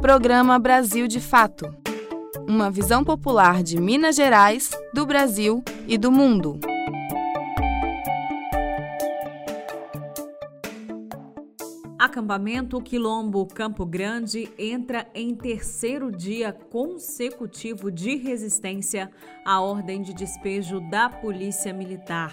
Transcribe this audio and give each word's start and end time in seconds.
Programa 0.00 0.58
Brasil 0.58 1.06
de 1.06 1.20
Fato 1.20 1.66
Uma 2.48 2.70
visão 2.70 3.04
popular 3.04 3.62
de 3.62 3.78
Minas 3.78 4.16
Gerais, 4.16 4.70
do 4.94 5.04
Brasil 5.04 5.62
e 5.86 5.98
do 5.98 6.10
mundo. 6.10 6.58
Acampamento 11.98 12.80
Quilombo 12.80 13.46
Campo 13.46 13.84
Grande 13.84 14.50
entra 14.58 15.06
em 15.14 15.34
terceiro 15.34 16.10
dia 16.10 16.50
consecutivo 16.50 17.92
de 17.92 18.16
resistência 18.16 19.10
à 19.44 19.60
ordem 19.60 20.00
de 20.00 20.14
despejo 20.14 20.80
da 20.88 21.10
Polícia 21.10 21.74
Militar. 21.74 22.32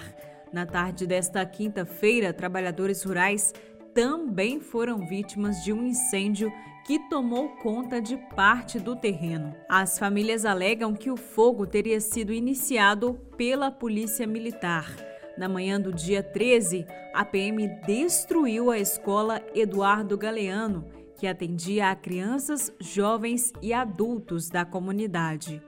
Na 0.54 0.66
tarde 0.66 1.06
desta 1.06 1.46
quinta-feira, 1.46 2.32
trabalhadores 2.32 3.04
rurais 3.04 3.54
também 3.94 4.62
foram 4.62 5.00
vítimas 5.06 5.62
de 5.64 5.74
um 5.74 5.84
incêndio 5.84 6.50
que 6.88 6.98
tomou 6.98 7.50
conta 7.50 8.02
de 8.02 8.16
parte 8.16 8.80
do 8.80 8.96
terreno. 8.96 9.54
As 9.68 10.00
famílias 10.00 10.46
alegam 10.46 10.96
que 10.96 11.12
o 11.12 11.18
fogo 11.18 11.68
teria 11.68 12.00
sido 12.00 12.32
iniciado 12.32 13.16
pela 13.36 13.70
Polícia 13.70 14.26
Militar. 14.26 14.96
Na 15.38 15.50
manhã 15.50 15.82
do 15.82 15.92
dia 15.92 16.24
13, 16.24 16.88
a 17.14 17.26
PM 17.26 17.68
destruiu 17.86 18.72
a 18.72 18.80
escola 18.80 19.46
Eduardo 19.54 20.18
Galeano, 20.18 20.90
que 21.18 21.28
atendia 21.28 21.92
a 21.92 21.96
crianças, 21.96 22.72
jovens 22.80 23.52
e 23.62 23.74
adultos 23.74 24.48
da 24.48 24.64
comunidade. 24.64 25.62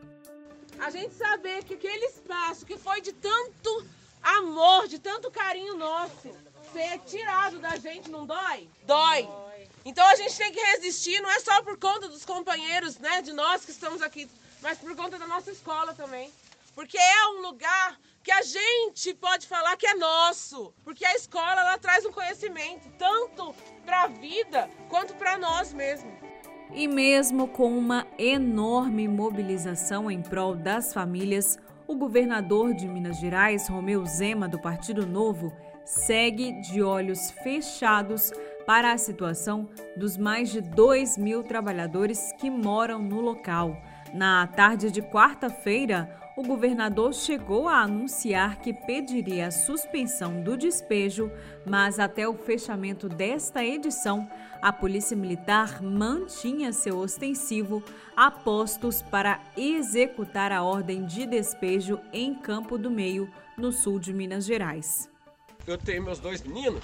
A 0.79 0.89
gente 0.89 1.13
saber 1.15 1.65
que 1.65 1.73
aquele 1.73 2.05
espaço 2.05 2.65
que 2.65 2.77
foi 2.77 3.01
de 3.01 3.11
tanto 3.11 3.85
amor, 4.23 4.87
de 4.87 4.97
tanto 4.97 5.29
carinho 5.29 5.75
nosso, 5.75 6.29
ser 6.71 6.97
tirado 6.99 7.59
da 7.59 7.75
gente 7.75 8.09
não 8.09 8.25
dói? 8.25 8.69
Dói. 8.87 9.48
Então 9.85 10.05
a 10.05 10.15
gente 10.15 10.37
tem 10.37 10.51
que 10.51 10.59
resistir, 10.59 11.21
não 11.21 11.31
é 11.31 11.39
só 11.39 11.61
por 11.63 11.77
conta 11.77 12.07
dos 12.07 12.25
companheiros, 12.25 12.97
né, 12.97 13.21
de 13.21 13.33
nós 13.33 13.63
que 13.63 13.71
estamos 13.71 14.01
aqui, 14.01 14.29
mas 14.61 14.77
por 14.77 14.95
conta 14.95 15.17
da 15.17 15.27
nossa 15.27 15.51
escola 15.51 15.93
também. 15.93 16.31
Porque 16.75 16.97
é 16.97 17.27
um 17.29 17.41
lugar 17.41 17.99
que 18.23 18.31
a 18.31 18.41
gente 18.41 19.13
pode 19.13 19.47
falar 19.47 19.75
que 19.77 19.87
é 19.87 19.95
nosso, 19.95 20.73
porque 20.83 21.05
a 21.05 21.15
escola 21.15 21.61
ela 21.61 21.77
traz 21.77 22.05
um 22.05 22.11
conhecimento 22.11 22.89
tanto 22.97 23.55
para 23.85 24.03
a 24.03 24.07
vida 24.07 24.69
quanto 24.89 25.13
para 25.15 25.37
nós 25.37 25.73
mesmos. 25.73 26.13
E 26.71 26.87
mesmo 26.87 27.47
com 27.47 27.75
uma 27.75 28.05
enorme 28.17 29.07
mobilização 29.07 30.11
em 30.11 30.21
prol 30.21 30.55
das 30.55 30.93
famílias, 30.93 31.57
o 31.87 31.95
governador 31.95 32.75
de 32.75 32.87
Minas 32.87 33.17
Gerais, 33.17 33.67
Romeu 33.67 34.05
Zema, 34.05 34.47
do 34.47 34.61
Partido 34.61 35.07
Novo, 35.07 35.51
segue 35.83 36.51
de 36.61 36.83
olhos 36.83 37.31
fechados 37.43 38.31
para 38.69 38.93
a 38.93 38.99
situação 38.99 39.67
dos 39.97 40.15
mais 40.15 40.51
de 40.51 40.61
2 40.61 41.17
mil 41.17 41.41
trabalhadores 41.41 42.31
que 42.33 42.51
moram 42.51 43.01
no 43.01 43.19
local. 43.19 43.75
Na 44.13 44.45
tarde 44.45 44.91
de 44.91 45.01
quarta-feira, 45.01 46.15
o 46.37 46.43
governador 46.43 47.11
chegou 47.15 47.67
a 47.67 47.79
anunciar 47.79 48.59
que 48.59 48.71
pediria 48.71 49.47
a 49.47 49.51
suspensão 49.51 50.43
do 50.43 50.55
despejo, 50.55 51.31
mas 51.65 51.97
até 51.97 52.29
o 52.29 52.35
fechamento 52.35 53.09
desta 53.09 53.65
edição, 53.65 54.29
a 54.61 54.71
Polícia 54.71 55.17
Militar 55.17 55.81
mantinha 55.81 56.71
seu 56.71 56.99
ostensivo 56.99 57.83
a 58.15 58.29
postos 58.29 59.01
para 59.01 59.41
executar 59.57 60.51
a 60.51 60.61
ordem 60.61 61.07
de 61.07 61.25
despejo 61.25 61.99
em 62.13 62.35
Campo 62.35 62.77
do 62.77 62.91
Meio, 62.91 63.27
no 63.57 63.71
sul 63.71 63.97
de 63.97 64.13
Minas 64.13 64.45
Gerais. 64.45 65.09
Eu 65.65 65.75
tenho 65.75 66.03
meus 66.03 66.19
dois 66.19 66.43
meninos, 66.43 66.83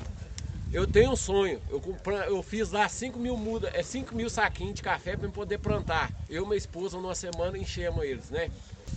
eu 0.76 0.86
tenho 0.86 1.12
um 1.12 1.16
sonho. 1.16 1.62
Eu, 1.70 1.82
eu 2.28 2.44
fiz 2.44 2.70
lá 2.70 2.90
5 2.90 3.18
mil 3.18 3.38
mudas, 3.38 3.72
é 3.74 3.82
5 3.82 4.14
mil 4.14 4.30
saquinhos 4.30 4.76
de 4.76 4.84
café 4.84 5.16
para 5.16 5.30
poder 5.30 5.58
plantar. 5.58 6.12
Eu 6.30 6.44
e 6.44 6.46
minha 6.46 6.58
esposa, 6.58 6.98
numa 6.98 7.16
semana, 7.16 7.58
enchemos 7.58 8.04
eles, 8.04 8.30
né? 8.30 8.52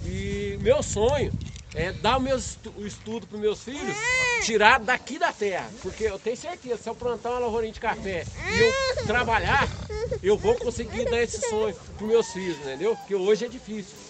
E 0.05 0.59
meu 0.61 0.83
sonho 0.83 1.33
é 1.77 1.93
dar 1.93 2.17
o, 2.17 2.21
meu 2.21 2.37
estu 2.37 2.75
estudo 2.85 3.29
para 3.29 3.39
meus 3.39 3.63
filhos, 3.63 3.97
tirar 4.45 4.81
daqui 4.81 5.21
da 5.21 5.33
terra. 5.33 5.71
Porque 5.81 6.03
eu 6.03 6.19
tenho 6.19 6.37
certeza, 6.37 6.79
se 6.79 6.89
eu 6.89 6.97
plantar 6.97 7.31
uma 7.31 7.39
lavourinha 7.39 7.73
de 7.73 7.79
café 7.79 8.25
e 8.53 8.59
eu 8.59 9.07
trabalhar, 9.07 9.69
eu 10.21 10.37
vou 10.37 10.57
conseguir 10.57 11.05
dar 11.05 11.23
esse 11.23 11.41
sonho 11.49 11.77
para 11.97 12.07
meus 12.09 12.27
filhos, 12.33 12.59
entendeu? 12.59 12.97
Porque 12.97 13.15
hoje 13.15 13.45
é 13.45 13.49
difícil. 13.49 14.08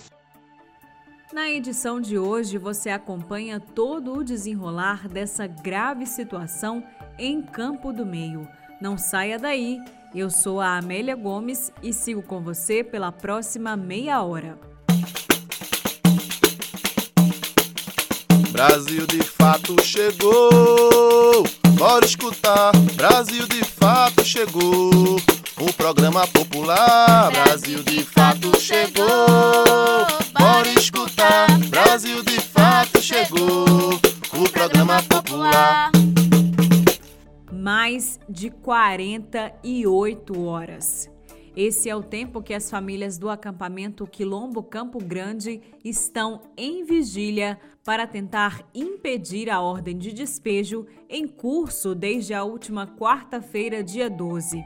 Na 1.31 1.51
edição 1.51 2.01
de 2.01 2.19
hoje, 2.19 2.57
você 2.57 2.89
acompanha 2.89 3.61
todo 3.61 4.15
o 4.15 4.25
desenrolar 4.25 5.07
dessa 5.07 5.47
grave 5.47 6.07
situação 6.07 6.83
em 7.19 7.43
Campo 7.43 7.93
do 7.93 8.07
Meio. 8.07 8.49
Não 8.81 8.97
saia 8.97 9.39
daí. 9.39 9.79
Eu 10.15 10.31
sou 10.31 10.59
a 10.59 10.79
Amélia 10.79 11.15
Gomes 11.15 11.71
e 11.83 11.93
sigo 11.93 12.23
com 12.23 12.41
você 12.41 12.83
pela 12.83 13.13
próxima 13.13 13.77
meia 13.77 14.23
hora. 14.23 14.59
Brasil 18.51 19.07
de 19.07 19.23
fato 19.23 19.77
chegou. 19.85 21.45
Bora 21.77 22.07
escutar. 22.07 22.73
Brasil 22.95 23.47
de 23.47 23.63
fato 23.65 24.25
chegou. 24.25 25.21
O 25.61 25.73
programa 25.75 26.27
popular. 26.29 27.31
Brasil 27.31 27.83
de 27.83 28.03
fato 28.03 28.59
chegou. 28.59 29.07
Bora 30.33 30.68
popular. 35.39 35.93
Mais 37.53 38.19
de 38.29 38.51
48 38.51 40.45
horas. 40.45 41.09
Esse 41.57 41.89
é 41.89 41.97
o 41.97 42.03
tempo 42.03 42.43
que 42.43 42.55
as 42.55 42.71
famílias 42.71 43.19
do 43.19 43.31
acampamento 43.31 44.07
Quilombo 44.07 44.63
Campo 44.63 44.99
Grande 45.03 45.61
estão 45.85 46.43
em 46.57 46.85
vigília 46.85 47.59
para 47.85 48.07
tentar 48.07 48.63
impedir 48.75 49.51
a 49.51 49.61
ordem 49.61 49.97
de 49.97 50.13
despejo 50.13 50.87
em 51.09 51.27
curso 51.27 51.95
desde 51.95 52.35
a 52.35 52.45
última 52.45 52.87
quarta-feira, 52.87 53.83
dia 53.83 54.11
12. 54.11 54.63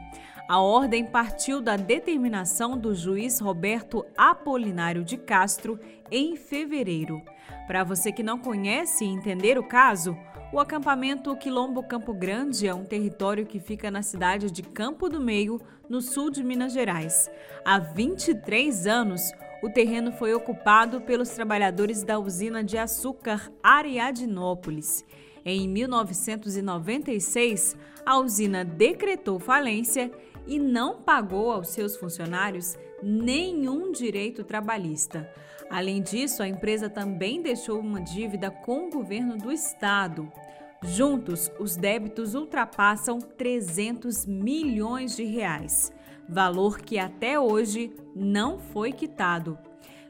A 0.47 0.59
ordem 0.59 1.05
partiu 1.05 1.61
da 1.61 1.77
determinação 1.77 2.77
do 2.77 2.93
juiz 2.93 3.39
Roberto 3.39 4.05
Apolinário 4.17 5.03
de 5.03 5.17
Castro 5.17 5.79
em 6.11 6.35
fevereiro. 6.35 7.21
Para 7.65 7.83
você 7.83 8.11
que 8.11 8.21
não 8.21 8.37
conhece 8.37 9.05
e 9.05 9.07
entender 9.07 9.57
o 9.57 9.63
caso, 9.63 10.17
o 10.53 10.59
acampamento 10.59 11.35
Quilombo 11.35 11.81
Campo 11.81 12.13
Grande 12.13 12.67
é 12.67 12.75
um 12.75 12.85
território 12.85 13.43
que 13.43 13.59
fica 13.59 13.89
na 13.89 14.03
cidade 14.03 14.51
de 14.51 14.61
Campo 14.61 15.09
do 15.09 15.19
Meio, 15.19 15.59
no 15.89 15.99
sul 15.99 16.29
de 16.29 16.43
Minas 16.43 16.73
Gerais. 16.73 17.27
Há 17.65 17.79
23 17.79 18.85
anos, 18.85 19.31
o 19.63 19.69
terreno 19.71 20.11
foi 20.11 20.31
ocupado 20.31 21.01
pelos 21.01 21.29
trabalhadores 21.29 22.03
da 22.03 22.19
usina 22.19 22.63
de 22.63 22.77
açúcar 22.77 23.51
Ariadnópolis. 23.63 25.03
Em 25.43 25.67
1996, 25.67 27.75
a 28.05 28.19
usina 28.19 28.63
decretou 28.63 29.39
falência 29.39 30.11
e 30.45 30.59
não 30.59 31.01
pagou 31.01 31.51
aos 31.51 31.69
seus 31.69 31.97
funcionários 31.97 32.77
nenhum 33.01 33.91
direito 33.91 34.43
trabalhista. 34.43 35.27
Além 35.69 36.03
disso, 36.03 36.43
a 36.43 36.47
empresa 36.47 36.87
também 36.87 37.41
deixou 37.41 37.79
uma 37.79 37.99
dívida 37.99 38.51
com 38.51 38.87
o 38.87 38.91
governo 38.91 39.35
do 39.37 39.51
estado. 39.51 40.31
Juntos, 40.85 41.49
os 41.59 41.77
débitos 41.77 42.35
ultrapassam 42.35 43.19
300 43.19 44.25
milhões 44.25 45.15
de 45.15 45.23
reais, 45.23 45.93
valor 46.27 46.79
que 46.79 46.99
até 46.99 47.39
hoje 47.39 47.93
não 48.13 48.59
foi 48.59 48.91
quitado. 48.91 49.57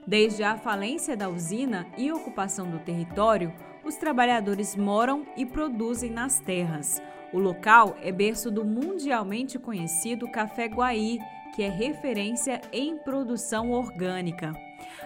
Desde 0.05 0.43
a 0.43 0.57
falência 0.57 1.15
da 1.15 1.29
usina 1.29 1.85
e 1.95 2.11
ocupação 2.11 2.69
do 2.69 2.79
território, 2.79 3.53
os 3.85 3.95
trabalhadores 3.95 4.75
moram 4.75 5.25
e 5.37 5.45
produzem 5.45 6.09
nas 6.09 6.39
terras. 6.39 7.01
O 7.31 7.39
local 7.39 7.95
é 8.01 8.11
berço 8.11 8.49
do 8.49 8.65
mundialmente 8.65 9.59
conhecido 9.59 10.29
Café 10.31 10.65
Guaí, 10.65 11.19
que 11.55 11.61
é 11.61 11.69
referência 11.69 12.59
em 12.71 12.97
produção 12.97 13.71
orgânica. 13.71 14.53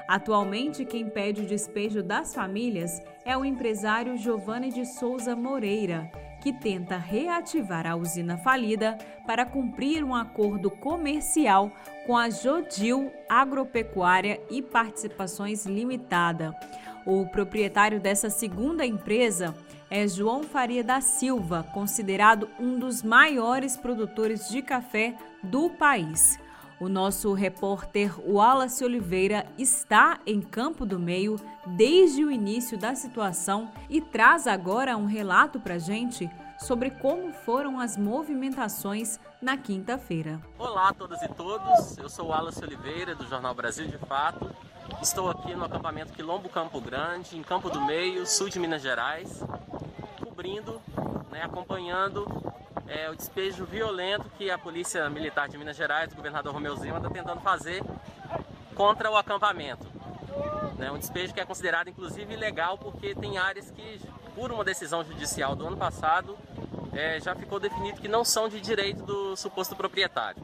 Atualmente, 0.08 0.86
quem 0.86 1.10
pede 1.10 1.42
o 1.42 1.46
despejo 1.46 2.02
das 2.02 2.34
famílias 2.34 3.02
é 3.26 3.38
o 3.38 3.46
empresário 3.46 4.18
Giovanni 4.18 4.72
de 4.72 4.86
Souza 4.86 5.36
Moreira, 5.36 6.10
que 6.42 6.54
tenta 6.54 6.98
reativar 6.98 7.86
a 7.86 7.96
usina 7.96 8.38
falida 8.38 8.98
para 9.26 9.46
cumprir 9.46 10.04
um 10.04 10.16
acordo 10.16 10.70
comercial 10.70 11.72
com 12.06 12.16
a 12.16 12.30
Jodil 12.30 13.12
Agropecuária 13.28 14.40
e 14.50 14.62
Participações 14.62 15.66
Limitada. 15.66 16.56
O 17.06 17.26
proprietário 17.26 18.00
dessa 18.00 18.30
segunda 18.30 18.86
empresa 18.86 19.56
é 19.90 20.08
João 20.08 20.44
Faria 20.44 20.84
da 20.84 21.00
Silva, 21.02 21.66
considerado 21.74 22.50
um 22.60 22.78
dos 22.78 23.02
maiores 23.02 23.78
produtores 23.78 24.50
de 24.50 24.62
café 24.62 25.16
do 25.42 25.70
país. 25.70 26.38
O 26.80 26.88
nosso 26.88 27.34
repórter 27.34 28.14
Wallace 28.20 28.86
Oliveira 28.86 29.48
está 29.58 30.20
em 30.28 30.40
Campo 30.40 30.86
do 30.86 31.00
Meio 31.00 31.38
desde 31.66 32.24
o 32.24 32.30
início 32.30 32.78
da 32.78 32.94
situação 32.94 33.72
e 33.90 34.00
traz 34.00 34.46
agora 34.46 34.96
um 34.96 35.08
relato 35.08 35.60
para 35.60 35.80
gente 35.80 36.30
sobre 36.60 36.92
como 36.92 37.34
foram 37.34 37.80
as 37.80 37.98
movimentações 37.98 39.20
na 39.42 39.58
quinta-feira. 39.58 40.40
Olá 40.60 40.90
a 40.90 40.94
todas 40.94 41.20
e 41.24 41.28
todos, 41.30 41.98
eu 41.98 42.08
sou 42.10 42.28
Wallace 42.28 42.64
Oliveira, 42.64 43.16
do 43.16 43.26
Jornal 43.28 43.56
Brasil 43.56 43.88
de 43.88 43.98
Fato. 43.98 44.48
Estou 45.02 45.32
aqui 45.32 45.56
no 45.56 45.66
acampamento 45.66 46.14
Quilombo 46.14 46.48
Campo 46.48 46.80
Grande, 46.80 47.36
em 47.36 47.42
Campo 47.42 47.72
do 47.72 47.82
Meio, 47.82 48.24
sul 48.28 48.50
de 48.50 48.60
Minas 48.60 48.84
Gerais, 48.84 49.44
cobrindo, 50.24 50.80
né, 51.32 51.42
acompanhando 51.42 52.28
é, 52.88 53.10
o 53.10 53.16
despejo 53.16 53.66
violento 53.66 54.30
que 54.38 54.50
a 54.50 54.58
Polícia 54.58 55.10
Militar 55.10 55.48
de 55.48 55.58
Minas 55.58 55.76
Gerais, 55.76 56.12
o 56.12 56.16
governador 56.16 56.54
Romeu 56.54 56.76
Zema, 56.76 56.98
está 56.98 57.10
tentando 57.10 57.42
fazer 57.42 57.84
contra 58.76 59.12
o 59.12 59.18
acampamento. 59.18 59.86
Né, 60.78 60.92
um 60.92 60.98
despejo 60.98 61.34
que 61.34 61.40
é 61.40 61.46
considerado 61.46 61.90
inclusive 61.90 62.32
ilegal 62.32 62.78
porque 62.78 63.16
tem 63.16 63.38
áreas 63.38 63.72
que, 63.72 64.00
por 64.36 64.52
uma 64.52 64.64
decisão 64.64 65.04
judicial 65.04 65.56
do 65.56 65.66
ano 65.66 65.78
passado, 65.78 66.38
é, 66.94 67.20
já 67.20 67.36
ficou 67.36 67.60
definido 67.60 68.00
que 68.00 68.08
não 68.08 68.24
são 68.24 68.48
de 68.48 68.62
direito 68.62 69.04
do 69.04 69.36
suposto 69.36 69.76
proprietário. 69.76 70.42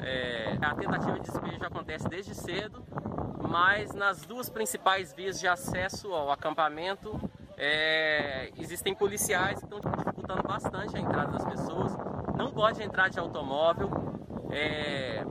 É, 0.00 0.56
a 0.60 0.74
tentativa 0.74 1.18
de 1.18 1.30
despejo 1.30 1.64
acontece 1.64 2.08
desde 2.08 2.34
cedo, 2.34 2.84
mas 3.48 3.92
nas 3.92 4.22
duas 4.22 4.48
principais 4.48 5.12
vias 5.12 5.38
de 5.38 5.46
acesso 5.46 6.12
ao 6.12 6.30
acampamento 6.30 7.20
é, 7.56 8.50
existem 8.58 8.94
policiais 8.94 9.58
que 9.58 9.64
estão 9.64 9.80
dificultando 9.80 10.42
bastante 10.42 10.96
a 10.96 11.00
entrada 11.00 11.32
das 11.32 11.44
pessoas. 11.44 11.92
Não 12.36 12.50
pode 12.50 12.82
entrar 12.82 13.08
de 13.08 13.18
automóvel. 13.18 13.90
É, 14.50 15.24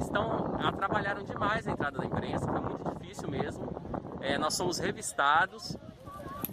estão 0.00 0.56
atrapalharam 0.60 1.22
demais 1.22 1.66
a 1.66 1.70
entrada 1.70 1.98
da 1.98 2.04
imprensa, 2.04 2.46
foi 2.46 2.60
muito 2.60 2.98
difícil 2.98 3.28
mesmo. 3.28 3.64
É, 4.20 4.38
nós 4.38 4.54
somos 4.54 4.78
revistados 4.78 5.76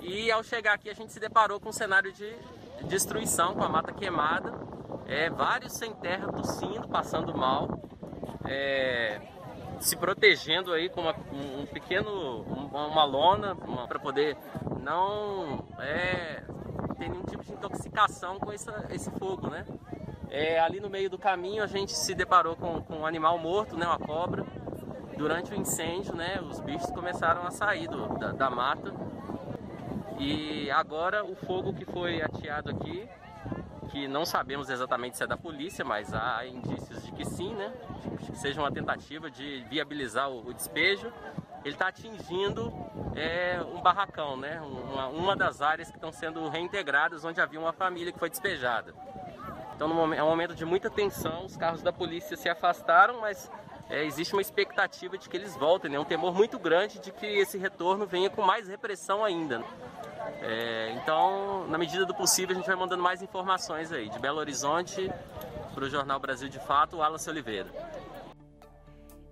e 0.02 0.32
ao 0.32 0.44
chegar 0.44 0.74
aqui 0.74 0.90
a 0.90 0.94
gente 0.94 1.12
se 1.12 1.20
deparou 1.20 1.60
com 1.60 1.70
um 1.70 1.74
cenário 1.74 2.12
de 2.12 2.36
destruição, 2.86 3.54
com 3.54 3.64
a 3.64 3.70
mata 3.70 3.92
queimada, 3.92 4.54
é, 5.08 5.30
vários 5.30 5.74
sem 5.74 5.94
terra 5.94 6.32
tossindo, 6.32 6.88
passando 6.88 7.36
mal. 7.36 7.80
É, 8.46 9.20
se 9.80 9.96
protegendo 9.96 10.74
aí 10.74 10.90
com 10.90 11.02
uma, 11.02 11.16
um 11.32 11.66
pequeno, 11.66 12.42
uma 12.42 13.04
lona 13.04 13.56
para 13.88 14.00
poder 14.00 14.36
não 14.81 15.66
é, 15.80 16.44
ter 16.98 17.10
nenhum 17.10 17.24
tipo 17.24 17.44
de 17.44 17.54
intoxicação 17.54 18.40
com 18.40 18.52
essa, 18.52 18.88
esse 18.90 19.10
fogo, 19.12 19.50
né? 19.50 19.66
É, 20.30 20.60
ali 20.60 20.80
no 20.80 20.90
meio 20.90 21.10
do 21.10 21.18
caminho 21.18 21.64
a 21.64 21.68
gente 21.68 21.92
se 21.92 22.14
deparou 22.14 22.56
com, 22.56 22.81
com 22.81 23.00
um 23.00 23.06
animal 23.06 23.38
morto, 23.40 23.76
né, 23.76 23.86
uma 23.86 23.98
cobra. 23.98 24.46
Durante 25.18 25.52
o 25.52 25.56
incêndio, 25.56 26.16
né, 26.16 26.40
os 26.42 26.60
bichos 26.60 26.90
começaram 26.92 27.46
a 27.46 27.52
sair 27.52 27.88
do, 27.88 28.08
da, 28.18 28.31
da 28.31 28.50
mata. 28.50 28.94
E 30.20 30.70
agora 30.72 31.25
o 31.25 31.36
fogo 31.36 31.74
que 31.74 31.86
foi 31.86 32.22
ateado 32.22 32.70
aqui, 32.70 33.08
que 33.90 34.08
não 34.08 34.25
sabemos 34.25 34.70
exatamente 34.70 35.18
se 35.18 35.24
é 35.24 35.28
da 35.28 35.36
polícia, 35.36 35.84
mas 35.84 36.14
há 36.14 36.46
indícios 36.46 37.04
de 37.04 37.12
que 37.12 37.25
sim, 37.25 37.54
né? 37.56 37.74
que 38.20 38.38
seja 38.38 38.62
uma 38.62 38.72
tentativa 38.72 39.32
de 39.32 39.66
viabilizar 39.70 40.30
o, 40.30 40.48
o 40.48 40.54
despejo, 40.54 41.12
ele 41.64 41.76
está 41.76 41.88
atingindo 41.88 42.74
é, 43.16 43.62
um 43.62 43.82
barracão, 43.82 44.38
né? 44.38 44.62
Uma, 44.62 45.08
uma, 45.08 45.36
das 45.36 45.62
áreas 45.62 45.90
que 45.90 45.98
estão 45.98 46.12
sendo 46.12 46.48
reintegradas 46.50 47.26
onde 47.26 47.42
havia 47.42 47.60
uma 47.60 47.74
família 47.74 48.12
que 48.12 48.20
foi 48.20 48.30
despejada. 48.30 48.94
Então 49.76 49.88
momento, 49.88 50.20
é 50.20 50.24
um 50.24 50.30
momento 50.30 50.56
de 50.56 50.66
muita 50.66 50.90
tensão, 50.90 51.46
os 51.46 51.56
carros 51.56 51.82
da 51.82 51.92
polícia 51.92 52.36
se 52.36 52.50
afastaram, 52.50 53.22
mas 53.22 53.50
é, 53.90 54.04
existe 54.04 54.34
uma 54.34 54.42
expectativa 54.42 55.18
de 55.18 55.28
que 55.28 55.36
eles 55.36 55.56
voltem, 55.56 55.90
né? 55.90 56.00
um 56.00 56.06
temor 56.06 56.34
muito 56.34 56.60
grande 56.60 57.00
de 57.00 57.12
que 57.12 57.26
esse 57.26 57.58
retorno 57.58 58.06
venha 58.06 58.30
com 58.30 58.42
mais 58.42 58.68
repressão 58.68 59.24
ainda. 59.24 59.64
É, 60.42 60.92
então, 61.02 61.68
na 61.68 61.78
medida 61.78 62.06
do 62.06 62.14
possível, 62.14 62.56
a 62.56 62.60
gente 62.60 62.68
vai 62.68 62.76
mandando 62.76 63.02
mais 63.02 63.22
informações 63.22 63.92
aí. 63.92 64.10
De 64.10 64.20
Belo 64.20 64.40
Horizonte 64.40 65.12
para 65.74 65.84
o 65.84 65.90
Jornal 65.90 66.20
Brasil 66.20 66.50
de 66.50 66.60
Fato, 66.60 66.98
Wallace 66.98 67.30
Oliveira. 67.30 67.70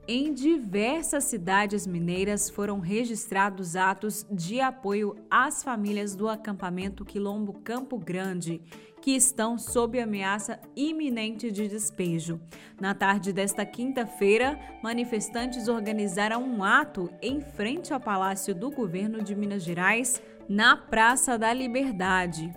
Em 0.09 0.33
diversas 0.33 1.25
cidades 1.25 1.85
mineiras 1.85 2.49
foram 2.49 2.79
registrados 2.79 3.75
atos 3.75 4.25
de 4.31 4.61
apoio 4.61 5.17
às 5.29 5.61
famílias 5.61 6.15
do 6.15 6.29
acampamento 6.29 7.03
Quilombo 7.03 7.51
Campo 7.51 7.97
Grande, 7.97 8.61
que 9.01 9.11
estão 9.11 9.57
sob 9.57 9.99
ameaça 9.99 10.61
iminente 10.77 11.51
de 11.51 11.67
despejo. 11.67 12.39
Na 12.79 12.93
tarde 12.95 13.33
desta 13.33 13.65
quinta-feira, 13.65 14.57
manifestantes 14.81 15.67
organizaram 15.67 16.41
um 16.41 16.63
ato 16.63 17.09
em 17.21 17.41
frente 17.41 17.93
ao 17.93 17.99
Palácio 17.99 18.55
do 18.55 18.71
Governo 18.71 19.21
de 19.21 19.35
Minas 19.35 19.61
Gerais, 19.61 20.21
na 20.47 20.77
Praça 20.77 21.37
da 21.37 21.51
Liberdade 21.51 22.49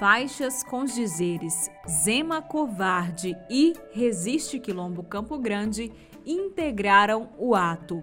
faixas 0.00 0.62
com 0.62 0.84
os 0.84 0.94
dizeres 0.94 1.70
Zema 1.86 2.40
Covarde 2.40 3.36
e 3.50 3.74
Resiste 3.92 4.58
Quilombo 4.58 5.02
Campo 5.02 5.38
Grande 5.38 5.92
integraram 6.30 7.28
o 7.38 7.54
ato. 7.54 8.00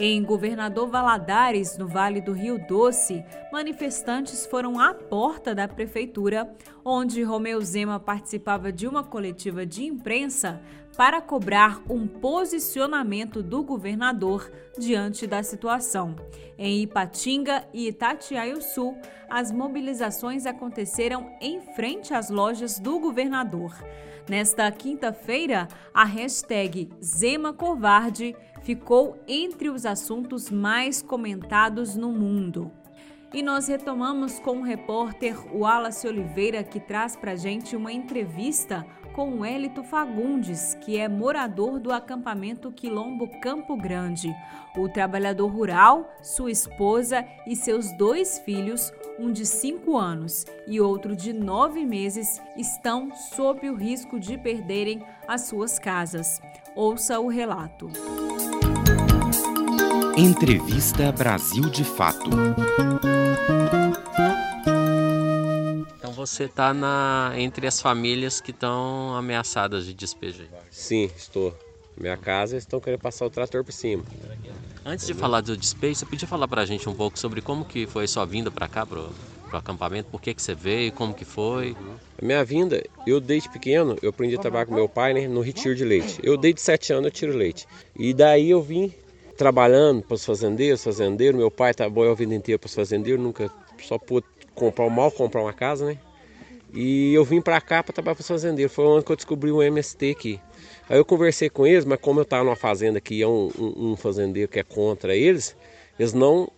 Em 0.00 0.22
Governador 0.22 0.88
Valadares, 0.88 1.76
no 1.76 1.88
Vale 1.88 2.20
do 2.20 2.32
Rio 2.32 2.56
Doce, 2.68 3.24
manifestantes 3.50 4.46
foram 4.46 4.78
à 4.78 4.94
porta 4.94 5.52
da 5.54 5.66
prefeitura, 5.66 6.54
onde 6.84 7.22
Romeu 7.24 7.60
Zema 7.60 7.98
participava 7.98 8.70
de 8.70 8.86
uma 8.86 9.02
coletiva 9.02 9.66
de 9.66 9.84
imprensa 9.84 10.60
para 10.96 11.20
cobrar 11.20 11.82
um 11.90 12.06
posicionamento 12.06 13.42
do 13.42 13.62
governador 13.62 14.50
diante 14.78 15.26
da 15.26 15.42
situação. 15.42 16.14
Em 16.56 16.82
Ipatinga 16.82 17.64
e 17.72 17.88
Itatiaio-Sul, 17.88 18.96
as 19.28 19.50
mobilizações 19.50 20.46
aconteceram 20.46 21.28
em 21.40 21.60
frente 21.74 22.14
às 22.14 22.30
lojas 22.30 22.78
do 22.78 23.00
governador. 23.00 23.72
Nesta 24.28 24.70
quinta-feira, 24.70 25.66
a 25.94 26.04
hashtag 26.04 26.90
Zema 27.02 27.54
Covarde 27.54 28.36
ficou 28.62 29.18
entre 29.26 29.70
os 29.70 29.86
assuntos 29.86 30.50
mais 30.50 31.00
comentados 31.00 31.96
no 31.96 32.12
mundo. 32.12 32.70
E 33.32 33.42
nós 33.42 33.68
retomamos 33.68 34.38
com 34.38 34.58
o 34.58 34.62
repórter 34.62 35.34
Wallace 35.54 36.06
Oliveira, 36.06 36.62
que 36.62 36.78
traz 36.78 37.16
para 37.16 37.36
gente 37.36 37.74
uma 37.74 37.90
entrevista 37.90 38.86
com 39.18 39.44
Hélito 39.44 39.82
Fagundes, 39.82 40.78
que 40.80 40.96
é 40.96 41.08
morador 41.08 41.80
do 41.80 41.90
acampamento 41.90 42.70
Quilombo 42.70 43.26
Campo 43.40 43.76
Grande. 43.76 44.32
O 44.76 44.88
trabalhador 44.88 45.48
rural, 45.48 46.08
sua 46.22 46.52
esposa 46.52 47.26
e 47.44 47.56
seus 47.56 47.90
dois 47.98 48.38
filhos, 48.38 48.92
um 49.18 49.32
de 49.32 49.44
5 49.44 49.96
anos 49.96 50.46
e 50.68 50.80
outro 50.80 51.16
de 51.16 51.32
9 51.32 51.84
meses, 51.84 52.40
estão 52.56 53.12
sob 53.12 53.68
o 53.68 53.74
risco 53.74 54.20
de 54.20 54.38
perderem 54.38 55.04
as 55.26 55.48
suas 55.48 55.80
casas. 55.80 56.40
Ouça 56.76 57.18
o 57.18 57.26
relato. 57.26 57.90
Entrevista 60.16 61.10
Brasil 61.10 61.68
de 61.68 61.82
Fato 61.82 62.30
você 66.18 66.44
está 66.44 66.74
entre 67.36 67.64
as 67.66 67.80
famílias 67.80 68.40
que 68.40 68.50
estão 68.50 69.14
ameaçadas 69.14 69.86
de 69.86 69.94
despejo. 69.94 70.48
Sim, 70.68 71.08
estou. 71.16 71.56
Minha 71.96 72.16
casa 72.16 72.56
estão 72.56 72.80
querendo 72.80 73.00
passar 73.00 73.26
o 73.26 73.30
trator 73.30 73.64
por 73.64 73.72
cima. 73.72 74.02
Antes 74.84 75.06
de 75.06 75.14
falar 75.14 75.42
do 75.42 75.56
despejo, 75.56 76.00
você 76.00 76.06
podia 76.06 76.26
falar 76.26 76.48
para 76.48 76.62
a 76.62 76.66
gente 76.66 76.88
um 76.88 76.94
pouco 76.94 77.18
sobre 77.18 77.40
como 77.40 77.64
que 77.64 77.86
foi 77.86 78.08
sua 78.08 78.24
vinda 78.24 78.50
para 78.50 78.66
cá, 78.66 78.84
pro, 78.84 79.10
pro 79.48 79.58
acampamento, 79.58 80.08
por 80.10 80.20
que 80.20 80.34
que 80.34 80.42
você 80.42 80.54
veio, 80.54 80.90
como 80.92 81.14
que 81.14 81.24
foi? 81.24 81.76
A 82.20 82.24
minha 82.24 82.44
vinda, 82.44 82.82
eu 83.06 83.20
desde 83.20 83.48
pequeno, 83.48 83.96
eu 84.02 84.10
aprendi 84.10 84.34
a 84.34 84.38
trabalhar 84.40 84.66
com 84.66 84.74
meu 84.74 84.88
pai 84.88 85.14
né, 85.14 85.28
no 85.28 85.40
retiro 85.40 85.74
de 85.74 85.84
leite. 85.84 86.18
Eu 86.22 86.36
desde 86.36 86.60
sete 86.60 86.92
anos 86.92 87.06
eu 87.06 87.10
tiro 87.12 87.36
leite. 87.36 87.66
E 87.96 88.12
daí 88.12 88.50
eu 88.50 88.60
vim 88.60 88.92
trabalhando 89.36 90.02
para 90.02 90.14
os 90.14 90.24
fazendeiros, 90.24 90.82
fazendeiro, 90.82 91.36
meu 91.36 91.50
pai 91.50 91.72
trabalhou 91.72 92.10
a 92.10 92.16
vida 92.16 92.34
inteira 92.34 92.58
para 92.58 92.66
os 92.66 92.74
fazendeiros, 92.74 93.22
nunca 93.22 93.48
só 93.80 93.98
pude 93.98 94.26
comprar 94.52 94.90
mal 94.90 95.12
comprar 95.12 95.42
uma 95.42 95.52
casa, 95.52 95.86
né? 95.86 95.98
E 96.72 97.14
eu 97.14 97.24
vim 97.24 97.40
para 97.40 97.60
cá 97.60 97.82
para 97.82 97.92
trabalhar 97.92 98.14
para 98.14 98.22
os 98.22 98.28
fazendeiros. 98.28 98.74
Foi 98.74 98.84
onde 98.84 99.04
que 99.04 99.12
eu 99.12 99.16
descobri 99.16 99.50
o 99.50 99.62
MST 99.62 100.10
aqui. 100.10 100.40
Aí 100.88 100.98
eu 100.98 101.04
conversei 101.04 101.50
com 101.50 101.66
eles, 101.66 101.84
mas 101.84 101.98
como 102.00 102.20
eu 102.20 102.22
estava 102.22 102.44
numa 102.44 102.56
fazenda 102.56 103.00
que 103.00 103.22
é 103.22 103.26
um, 103.26 103.50
um, 103.58 103.92
um, 103.92 103.96
fazendeiro 103.96 104.50
que 104.50 104.58
é 104.58 104.62
contra 104.62 105.14
eles, 105.14 105.56
eles 105.98 106.12
não 106.12 106.50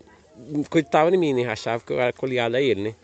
acreditavam 0.65 1.13
em 1.13 1.17
mim, 1.17 1.35
né? 1.35 1.45
Achavam 1.47 1.81
que 1.85 1.93
eu 1.93 2.01
era 2.01 2.13
coliado 2.13 2.57
a 2.57 2.61
ele, 2.61 2.83
né? 2.83 2.95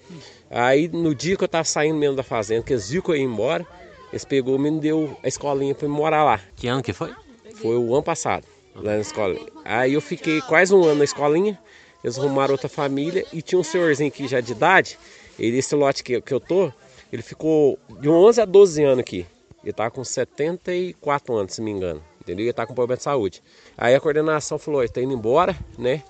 Aí 0.51 0.89
no 0.89 1.15
dia 1.15 1.37
que 1.37 1.43
eu 1.43 1.47
estava 1.47 1.65
saindo 1.65 1.99
mesmo 1.99 2.17
da 2.17 2.23
fazenda, 2.23 2.63
que 2.63 2.73
eles 2.73 2.89
viram 2.89 3.03
que 3.03 3.11
eu 3.11 3.17
ia 3.17 3.23
embora, 3.23 3.67
eles 4.13 4.25
pegou 4.25 4.57
e 4.57 4.59
me 4.59 4.71
deu 4.79 5.17
a 5.23 5.29
escolinha 5.29 5.75
para 5.75 5.89
morar 5.89 6.25
lá. 6.25 6.41
Que 6.55 6.69
ano 6.69 6.83
que 6.83 6.93
foi? 6.93 7.13
Foi 7.57 7.77
o 7.77 7.93
ano 7.93 8.03
passado, 8.03 8.47
lá 8.75 8.95
na 8.95 9.01
escola. 9.01 9.37
Aí 9.65 9.95
eu 9.95 10.01
fiquei 10.01 10.41
quase 10.43 10.75
um 10.75 10.85
ano 10.85 10.97
na 10.97 11.05
escolinha, 11.05 11.59
eles 12.05 12.19
arrumaram 12.19 12.53
outra 12.53 12.69
família 12.69 13.25
e 13.33 13.43
tinha 13.43 13.59
um 13.59 13.65
senhorzinho 13.65 14.09
aqui 14.09 14.29
já 14.29 14.41
de 14.41 14.53
idade, 14.53 14.99
ele, 15.39 15.59
esse 15.59 15.75
lote 15.75 16.05
que, 16.05 16.21
que 16.21 16.33
eu 16.33 16.41
tô, 16.41 16.73
ele 17.13 17.23
ficou 17.23 17.79
de 18.01 18.09
11 18.09 18.41
a 18.41 18.45
12 18.45 18.85
anos 18.85 19.01
aqui. 19.01 19.27
Ele 19.63 19.73
tá 19.73 19.91
com 19.91 20.05
74 20.05 21.35
anos, 21.35 21.55
se 21.55 21.61
me 21.61 21.71
engano. 21.71 22.03
Entendeu? 22.21 22.45
Ele 22.45 22.53
tá 22.53 22.67
com 22.67 22.75
problema 22.75 22.97
de 22.97 23.03
saúde. 23.03 23.43
Aí 23.77 23.95
a 23.95 24.01
coordenação 24.01 24.59
falou: 24.59 24.83
está 24.83 25.01
indo 25.01 25.15
embora, 25.15 25.57
né? 25.79 26.03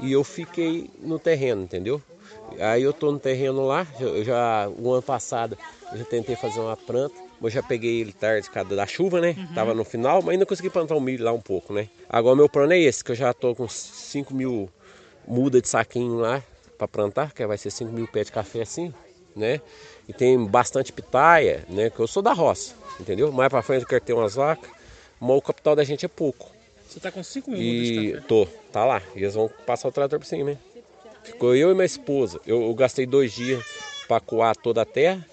E 0.00 0.12
eu 0.12 0.24
fiquei 0.24 0.90
no 1.00 1.18
terreno, 1.18 1.62
entendeu? 1.62 2.02
Aí 2.58 2.82
eu 2.82 2.92
tô 2.92 3.10
no 3.10 3.18
terreno 3.18 3.66
lá, 3.66 3.86
eu 4.00 4.24
já 4.24 4.68
o 4.68 4.92
ano 4.92 5.02
passado 5.02 5.56
eu 5.92 5.98
já 5.98 6.04
tentei 6.04 6.36
fazer 6.36 6.60
uma 6.60 6.76
planta, 6.76 7.14
eu 7.40 7.50
já 7.50 7.62
peguei 7.62 8.00
ele 8.00 8.12
tarde 8.12 8.48
por 8.48 8.54
causa 8.54 8.74
da 8.74 8.86
chuva, 8.86 9.20
né? 9.20 9.34
Uhum. 9.36 9.54
Tava 9.54 9.74
no 9.74 9.84
final, 9.84 10.20
mas 10.22 10.32
ainda 10.32 10.44
consegui 10.44 10.70
plantar 10.70 10.94
um 10.94 11.00
milho 11.00 11.24
lá 11.24 11.32
um 11.32 11.40
pouco, 11.40 11.72
né? 11.72 11.88
Agora 12.08 12.34
meu 12.36 12.48
plano 12.48 12.72
é 12.72 12.78
esse, 12.78 13.04
que 13.04 13.12
eu 13.12 13.16
já 13.16 13.32
tô 13.32 13.54
com 13.54 13.68
5 13.68 14.34
mil 14.34 14.68
muda 15.26 15.60
de 15.60 15.68
saquinho 15.68 16.16
lá 16.16 16.42
para 16.76 16.88
plantar, 16.88 17.32
que 17.32 17.46
vai 17.46 17.56
ser 17.56 17.70
5 17.70 17.92
mil 17.92 18.08
pés 18.08 18.26
de 18.26 18.32
café 18.32 18.62
assim, 18.62 18.92
né? 19.34 19.60
E 20.08 20.12
tem 20.12 20.42
bastante 20.44 20.92
pitaia, 20.92 21.64
né? 21.68 21.90
Que 21.90 22.00
eu 22.00 22.06
sou 22.06 22.22
da 22.22 22.32
roça, 22.32 22.74
entendeu? 23.00 23.32
Mais 23.32 23.48
para 23.48 23.62
frente 23.62 23.82
eu 23.82 23.88
quero 23.88 24.04
ter 24.04 24.12
umas 24.12 24.34
vacas, 24.34 24.70
mas 25.20 25.36
o 25.36 25.42
capital 25.42 25.74
da 25.74 25.84
gente 25.84 26.04
é 26.04 26.08
pouco. 26.08 26.50
Você 26.88 27.00
tá 27.00 27.10
com 27.10 27.22
5 27.22 27.50
mil 27.50 27.60
e... 27.60 27.84
de 27.84 28.12
café? 28.12 28.26
Tô, 28.28 28.46
tá 28.70 28.84
lá. 28.84 29.02
E 29.14 29.18
eles 29.20 29.34
vão 29.34 29.50
passar 29.66 29.88
o 29.88 29.92
trator 29.92 30.18
por 30.18 30.26
cima, 30.26 30.50
né? 30.50 30.58
Ficou 31.24 31.56
eu 31.56 31.70
e 31.70 31.74
minha 31.74 31.86
esposa. 31.86 32.40
Eu, 32.46 32.62
eu 32.62 32.74
gastei 32.74 33.06
dois 33.06 33.32
dias 33.32 33.64
para 34.06 34.20
coar 34.20 34.54
toda 34.54 34.82
a 34.82 34.84
terra, 34.84 35.26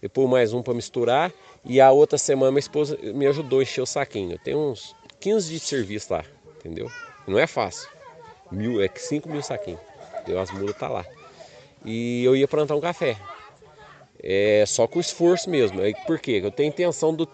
depois 0.00 0.28
mais 0.28 0.52
um 0.52 0.62
para 0.62 0.74
misturar. 0.74 1.32
E 1.64 1.80
a 1.80 1.90
outra 1.90 2.18
semana 2.18 2.52
minha 2.52 2.60
esposa 2.60 2.96
me 3.02 3.26
ajudou 3.26 3.60
a 3.60 3.62
encher 3.62 3.80
o 3.80 3.86
saquinho. 3.86 4.32
Eu 4.32 4.38
tenho 4.38 4.58
uns 4.58 4.94
15 5.18 5.48
dias 5.48 5.62
de 5.62 5.66
serviço 5.66 6.12
lá, 6.12 6.24
entendeu? 6.58 6.90
Não 7.26 7.38
é 7.38 7.46
fácil. 7.46 7.88
Mil, 8.52 8.80
é 8.80 8.88
5 8.94 9.28
mil 9.28 9.42
saquinhos. 9.42 9.80
As 10.40 10.50
mulas 10.50 10.76
tá 10.76 10.88
lá. 10.88 11.04
E 11.84 12.22
eu 12.22 12.36
ia 12.36 12.46
plantar 12.46 12.76
um 12.76 12.80
café. 12.80 13.16
É 14.22 14.64
só 14.66 14.86
com 14.86 14.98
esforço 14.98 15.48
mesmo. 15.48 15.80
Por 16.06 16.18
quê? 16.18 16.40
Eu 16.42 16.50
tenho 16.50 16.68
intenção 16.68 17.14
do, 17.14 17.28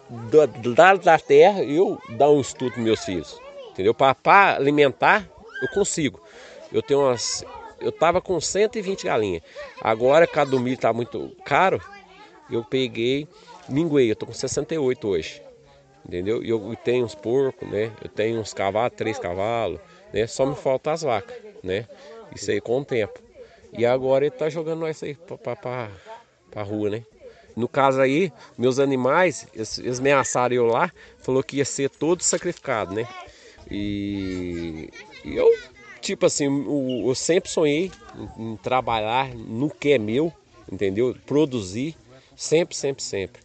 da, 0.75 0.95
da 0.95 1.19
terra 1.19 1.63
eu 1.63 1.99
dar 2.11 2.31
um 2.31 2.41
estudo 2.41 2.73
para 2.73 2.83
meus 2.83 3.05
filhos. 3.05 3.41
Entendeu? 3.71 3.95
Para 3.95 4.57
alimentar, 4.57 5.29
eu 5.63 5.69
consigo. 5.69 6.21
Eu 6.73 6.83
tenho 6.83 7.01
umas 7.01 7.45
eu 7.85 7.93
tava 7.93 8.21
com 8.21 8.41
120 8.41 9.05
galinhas. 9.05 9.43
Agora, 9.81 10.27
cada 10.27 10.59
milho 10.59 10.79
tá 10.79 10.93
muito 10.93 11.37
caro, 11.45 11.81
eu 12.51 12.65
peguei, 12.65 13.29
minguei, 13.69 14.11
eu 14.11 14.17
tô 14.17 14.27
com 14.27 14.33
68 14.33 15.07
hoje. 15.07 15.43
Entendeu? 16.07 16.43
E 16.43 16.51
eu 16.51 16.77
tenho 16.83 17.05
uns 17.05 17.15
porcos, 17.15 17.69
né? 17.69 17.91
Eu 18.03 18.09
tenho 18.09 18.41
uns 18.41 18.53
cavalos, 18.53 18.97
três 18.97 19.19
cavalos, 19.19 19.81
né? 20.13 20.27
Só 20.27 20.45
me 20.45 20.55
falta 20.55 20.93
as 20.93 21.03
vacas, 21.03 21.37
né? 21.63 21.87
Isso 22.35 22.51
aí 22.51 22.61
com 22.61 22.81
o 22.81 22.85
tempo. 22.85 23.19
E 23.73 23.85
agora 23.85 24.25
ele 24.25 24.35
tá 24.35 24.49
jogando 24.49 24.81
nós 24.81 25.03
aí 25.03 25.15
pra, 25.15 25.91
pra, 26.55 26.63
rua, 26.63 26.89
né? 26.89 27.03
No 27.57 27.69
caso 27.69 28.01
aí, 28.01 28.33
meus 28.57 28.79
animais, 28.79 29.47
eles, 29.55 29.79
eles 29.79 30.01
ameaçaram 30.01 30.55
eu 30.55 30.67
lá, 30.67 30.91
falou 31.19 31.43
que 31.43 31.59
ia 31.59 31.65
ser 31.65 31.91
todo 31.91 32.23
sacrificado, 32.23 32.95
né? 32.95 33.07
E, 33.71 34.89
e 35.25 35.37
eu 35.37 35.49
tipo 36.01 36.27
assim, 36.27 36.45
eu, 36.45 37.05
eu 37.07 37.15
sempre 37.15 37.51
sonhei 37.51 37.91
em, 38.15 38.53
em, 38.53 38.57
trabalhar 38.57 39.35
no 39.35 39.71
que 39.71 39.93
é 39.93 39.99
meu, 39.99 40.33
entendeu? 40.71 41.17
Produzir, 41.25 41.97
sempre, 42.37 42.77
sempre, 42.77 43.03
sempre. 43.03 43.43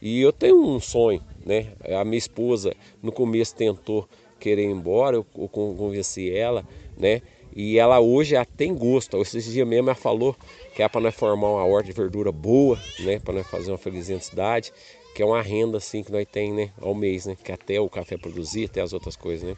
E 0.00 0.20
eu 0.20 0.32
tenho 0.32 0.62
um 0.62 0.78
sonho, 0.78 1.20
né? 1.44 1.72
A 1.98 2.04
minha 2.04 2.18
esposa 2.18 2.74
no 3.02 3.10
começo 3.10 3.54
tentou 3.56 4.08
querer 4.38 4.62
ir 4.62 4.70
embora, 4.70 5.16
eu, 5.16 5.26
eu 5.36 5.48
convenci 5.48 6.30
ela, 6.30 6.64
né? 6.96 7.22
E 7.56 7.78
ela 7.78 7.98
hoje 8.00 8.34
ela 8.36 8.44
tem 8.44 8.74
gosto. 8.74 9.16
Esses 9.22 9.46
dias 9.46 9.66
mesmo 9.66 9.88
ela 9.88 9.94
falou 9.96 10.36
que 10.74 10.82
é 10.82 10.88
para 10.88 11.00
nós 11.00 11.14
formar 11.14 11.48
uma 11.48 11.64
horta 11.64 11.86
de 11.86 11.92
verdura 11.94 12.30
boa, 12.30 12.78
né? 13.00 13.18
Para 13.18 13.32
nós 13.32 13.46
fazer 13.46 13.70
uma 13.70 13.78
felizinha 13.78 14.20
cidade, 14.20 14.70
que 15.14 15.22
é 15.22 15.24
uma 15.24 15.40
renda 15.40 15.78
assim 15.78 16.04
que 16.04 16.12
nós 16.12 16.26
tem, 16.30 16.52
né? 16.52 16.70
Ao 16.82 16.94
mês, 16.94 17.24
né? 17.24 17.34
Que 17.42 17.50
até 17.50 17.80
o 17.80 17.88
café 17.88 18.18
produzir, 18.18 18.66
até 18.66 18.82
as 18.82 18.92
outras 18.92 19.16
coisas, 19.16 19.48
né? 19.48 19.56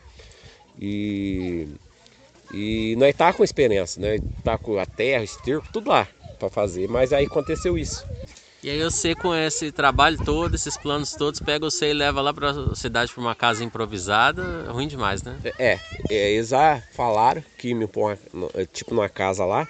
E 0.81 1.67
e 2.55 2.95
nós 2.97 3.15
tá 3.17 3.33
com 3.33 3.43
experiência, 3.43 4.01
né? 4.01 4.21
Tá 4.45 4.57
com 4.57 4.79
a 4.79 4.87
terra, 4.87 5.25
esterco, 5.25 5.67
tudo 5.73 5.91
lá 5.91 6.07
para 6.39 6.49
fazer, 6.49 6.89
mas 6.89 7.13
aí 7.13 7.27
aconteceu 7.27 7.77
isso. 7.77 8.07
E 8.61 8.69
aí 8.69 8.83
você 8.83 9.15
com 9.15 9.33
esse 9.33 9.71
trabalho 9.71 10.19
todo, 10.25 10.57
esses 10.57 10.77
planos 10.77 11.13
todos, 11.15 11.39
pega 11.39 11.65
você 11.65 11.91
e 11.91 11.93
leva 11.93 12.21
lá 12.21 12.35
para 12.35 12.51
a 12.51 12.75
cidade 12.75 13.13
para 13.13 13.21
uma 13.21 13.35
casa 13.35 13.63
improvisada, 13.63 14.43
ruim 14.73 14.89
demais, 14.89 15.23
né? 15.23 15.39
É, 15.57 15.79
é, 16.11 16.33
eles 16.33 16.49
já 16.49 16.83
falaram 16.91 17.43
que 17.57 17.73
me 17.73 17.87
põe 17.87 18.19
tipo 18.73 18.95
numa 18.95 19.09
casa 19.09 19.45
lá. 19.45 19.69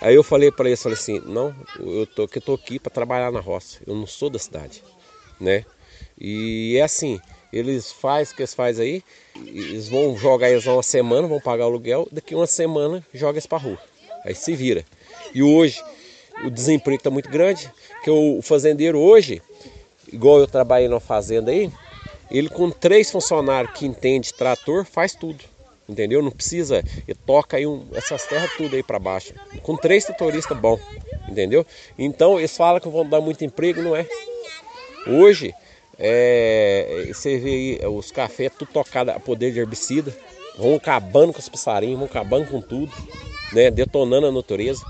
Aí 0.00 0.14
eu 0.14 0.22
falei 0.22 0.50
para 0.50 0.68
eles, 0.68 0.82
falei 0.82 0.98
assim, 0.98 1.22
não, 1.24 1.54
eu 1.78 2.06
tô 2.06 2.28
que 2.28 2.38
tô 2.38 2.52
aqui 2.52 2.78
para 2.78 2.92
trabalhar 2.92 3.32
na 3.32 3.40
roça. 3.40 3.78
Eu 3.86 3.94
não 3.94 4.06
sou 4.06 4.28
da 4.28 4.38
cidade, 4.38 4.82
né? 5.40 5.64
E 6.20 6.76
é 6.78 6.82
assim, 6.82 7.22
eles 7.50 7.90
fazem 7.90 8.32
o 8.34 8.36
que 8.36 8.42
eles 8.42 8.54
fazem 8.54 8.84
aí, 8.86 9.02
eles 9.36 9.88
vão 9.88 10.16
jogar 10.18 10.50
eles 10.50 10.66
uma 10.66 10.82
semana, 10.82 11.26
vão 11.26 11.40
pagar 11.40 11.64
o 11.64 11.68
aluguel, 11.68 12.06
daqui 12.12 12.34
uma 12.34 12.46
semana 12.46 13.02
joga 13.14 13.38
eles 13.38 13.46
para 13.46 13.58
rua. 13.58 13.78
Aí 14.22 14.34
se 14.34 14.54
vira. 14.54 14.84
E 15.34 15.42
hoje 15.42 15.82
o 16.44 16.50
desemprego 16.50 16.98
está 16.98 17.10
muito 17.10 17.28
grande, 17.28 17.70
que 18.02 18.10
o 18.10 18.40
fazendeiro 18.42 18.98
hoje, 18.98 19.42
igual 20.12 20.38
eu 20.38 20.46
trabalhei 20.46 20.88
na 20.88 21.00
fazenda 21.00 21.50
aí, 21.50 21.70
ele 22.30 22.48
com 22.48 22.70
três 22.70 23.10
funcionários 23.10 23.72
que 23.74 23.86
entende 23.86 24.34
trator 24.34 24.84
faz 24.84 25.14
tudo. 25.14 25.44
Entendeu? 25.88 26.20
Não 26.20 26.30
precisa, 26.30 26.84
ele 27.06 27.16
toca 27.24 27.56
aí 27.56 27.66
um, 27.66 27.86
essas 27.94 28.26
terras 28.26 28.52
tudo 28.58 28.76
aí 28.76 28.82
para 28.82 28.98
baixo. 28.98 29.32
Com 29.62 29.74
três 29.74 30.04
tratoristas 30.04 30.56
bom, 30.56 30.78
entendeu? 31.26 31.64
Então 31.98 32.38
eles 32.38 32.54
falam 32.54 32.78
que 32.78 32.88
vão 32.90 33.08
dar 33.08 33.22
muito 33.22 33.42
emprego, 33.42 33.80
não 33.80 33.96
é? 33.96 34.06
Hoje 35.06 35.54
é, 35.98 37.06
você 37.10 37.38
vê 37.38 37.80
aí 37.80 37.86
os 37.86 38.12
cafés 38.12 38.52
tudo 38.58 38.70
tocado 38.70 39.12
a 39.12 39.18
poder 39.18 39.50
de 39.50 39.60
herbicida, 39.60 40.14
vão 40.58 40.74
acabando 40.74 41.32
com 41.32 41.38
os 41.38 41.48
passarinhos, 41.48 41.98
vão 41.98 42.06
acabando 42.06 42.50
com 42.50 42.60
tudo, 42.60 42.92
né? 43.54 43.70
Detonando 43.70 44.26
a 44.26 44.32
natureza. 44.32 44.84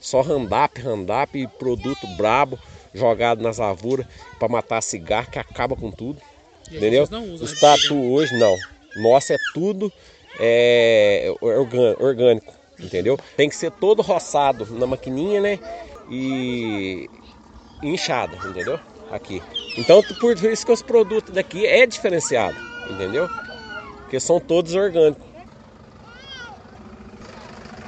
Só 0.00 0.20
randap, 0.20 0.80
randap 0.80 1.38
e 1.38 1.46
produto 1.46 2.06
brabo 2.16 2.58
jogado 2.94 3.42
nas 3.42 3.58
lavouras 3.58 4.06
para 4.38 4.48
matar 4.48 4.82
cigarro 4.82 5.30
que 5.30 5.38
acaba 5.38 5.76
com 5.76 5.90
tudo. 5.90 6.20
E 6.70 6.76
entendeu? 6.76 7.08
Os 7.40 7.58
tatu 7.58 7.94
hoje 8.12 8.34
não. 8.36 8.58
Nossa 8.96 9.34
é 9.34 9.38
tudo 9.52 9.92
é, 10.38 11.32
orgânico, 12.00 12.54
entendeu? 12.78 13.18
Tem 13.36 13.48
que 13.48 13.56
ser 13.56 13.70
todo 13.72 14.02
roçado 14.02 14.66
na 14.74 14.86
maquininha, 14.86 15.40
né? 15.40 15.58
E 16.10 17.08
inchado, 17.82 18.36
entendeu? 18.48 18.78
Aqui. 19.10 19.42
Então, 19.76 20.02
por 20.02 20.36
isso 20.36 20.64
que 20.64 20.72
os 20.72 20.82
produtos 20.82 21.32
daqui 21.32 21.66
é 21.66 21.86
diferenciado, 21.86 22.56
entendeu? 22.90 23.28
Porque 23.98 24.18
são 24.18 24.40
todos 24.40 24.74
orgânicos. 24.74 25.35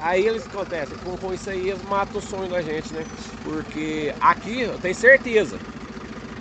Aí 0.00 0.26
eles 0.26 0.46
acontecem, 0.46 0.96
com, 0.98 1.16
com 1.18 1.32
isso 1.34 1.50
aí 1.50 1.68
eles 1.68 1.82
matam 1.82 2.18
o 2.18 2.22
sonho 2.22 2.48
da 2.48 2.62
gente, 2.62 2.94
né? 2.94 3.06
Porque 3.42 4.14
aqui 4.20 4.60
eu 4.60 4.78
tenho 4.78 4.94
certeza 4.94 5.60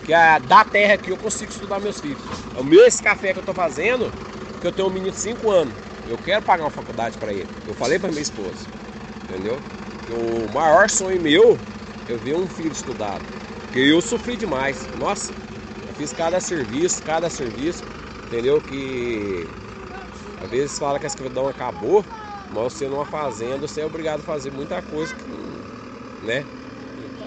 que 0.03 0.13
a, 0.13 0.39
da 0.39 0.63
terra 0.63 0.93
aqui 0.93 1.11
eu 1.11 1.17
consigo 1.17 1.51
estudar 1.51 1.79
meus 1.79 1.99
filhos. 1.99 2.21
O 2.55 2.63
meu 2.63 2.85
esse 2.85 3.01
café 3.01 3.33
que 3.33 3.39
eu 3.39 3.43
tô 3.43 3.53
fazendo, 3.53 4.13
que 4.61 4.67
eu 4.67 4.71
tenho 4.71 4.87
um 4.87 4.91
menino 4.91 5.11
de 5.11 5.17
5 5.17 5.49
anos, 5.49 5.75
eu 6.05 6.17
quero 6.17 6.41
pagar 6.43 6.63
uma 6.63 6.71
faculdade 6.71 7.17
para 7.17 7.33
ele. 7.33 7.49
Eu 7.65 7.73
falei 7.73 7.99
para 7.99 8.09
minha 8.09 8.21
esposa, 8.21 8.69
entendeu? 9.25 9.61
O 10.09 10.47
maior 10.53 10.89
sonho 10.89 11.19
meu 11.19 11.59
é 12.07 12.15
ver 12.15 12.35
um 12.35 12.47
filho 12.47 12.71
estudado. 12.71 13.25
Porque 13.63 13.79
eu 13.79 14.01
sofri 14.01 14.37
demais. 14.37 14.87
Nossa, 14.95 15.33
eu 15.85 15.93
fiz 15.93 16.13
cada 16.13 16.39
serviço, 16.39 17.03
cada 17.03 17.29
serviço, 17.29 17.83
entendeu? 18.27 18.61
Que 18.61 19.49
às 20.39 20.49
vezes 20.49 20.77
fala 20.77 20.99
que 20.99 21.05
a 21.05 21.07
escravidão 21.07 21.47
acabou, 21.47 22.05
mas 22.51 22.73
você 22.73 22.87
numa 22.87 23.05
fazenda 23.05 23.67
você 23.67 23.81
é 23.81 23.85
obrigado 23.85 24.19
a 24.19 24.23
fazer 24.23 24.51
muita 24.51 24.81
coisa 24.81 25.13
que, 25.15 26.25
né? 26.25 26.45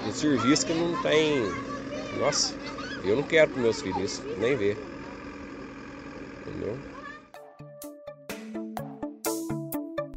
Um 0.06 0.12
serviço 0.12 0.66
que 0.66 0.72
não 0.72 1.00
tem. 1.02 1.42
Nossa, 2.18 2.54
eu 3.04 3.16
não 3.16 3.22
quero 3.22 3.50
para 3.50 3.62
meus 3.62 3.80
filhos 3.80 4.12
isso, 4.12 4.22
nem 4.38 4.56
ver. 4.56 4.76
Entendeu? 6.46 6.78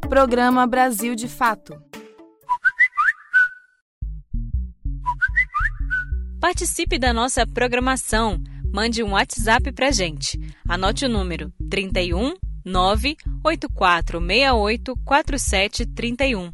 Programa 0.09 0.65
Brasil 0.67 1.15
de 1.15 1.27
Fato. 1.27 1.81
Participe 6.39 6.99
da 6.99 7.13
nossa 7.13 7.47
programação. 7.47 8.41
Mande 8.73 9.01
um 9.01 9.11
WhatsApp 9.11 9.71
para 9.71 9.91
gente. 9.91 10.39
Anote 10.67 11.05
o 11.05 11.09
número 11.09 11.51
31 11.69 12.33
98468 12.65 14.95
4731. 15.05 16.51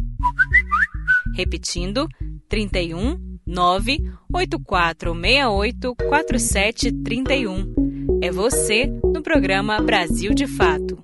Repetindo, 1.36 2.08
31 2.48 3.40
98468 3.46 5.96
4731. 5.96 8.20
É 8.22 8.32
você 8.32 8.88
no 8.88 9.22
programa 9.22 9.82
Brasil 9.82 10.34
de 10.34 10.46
Fato. 10.46 11.00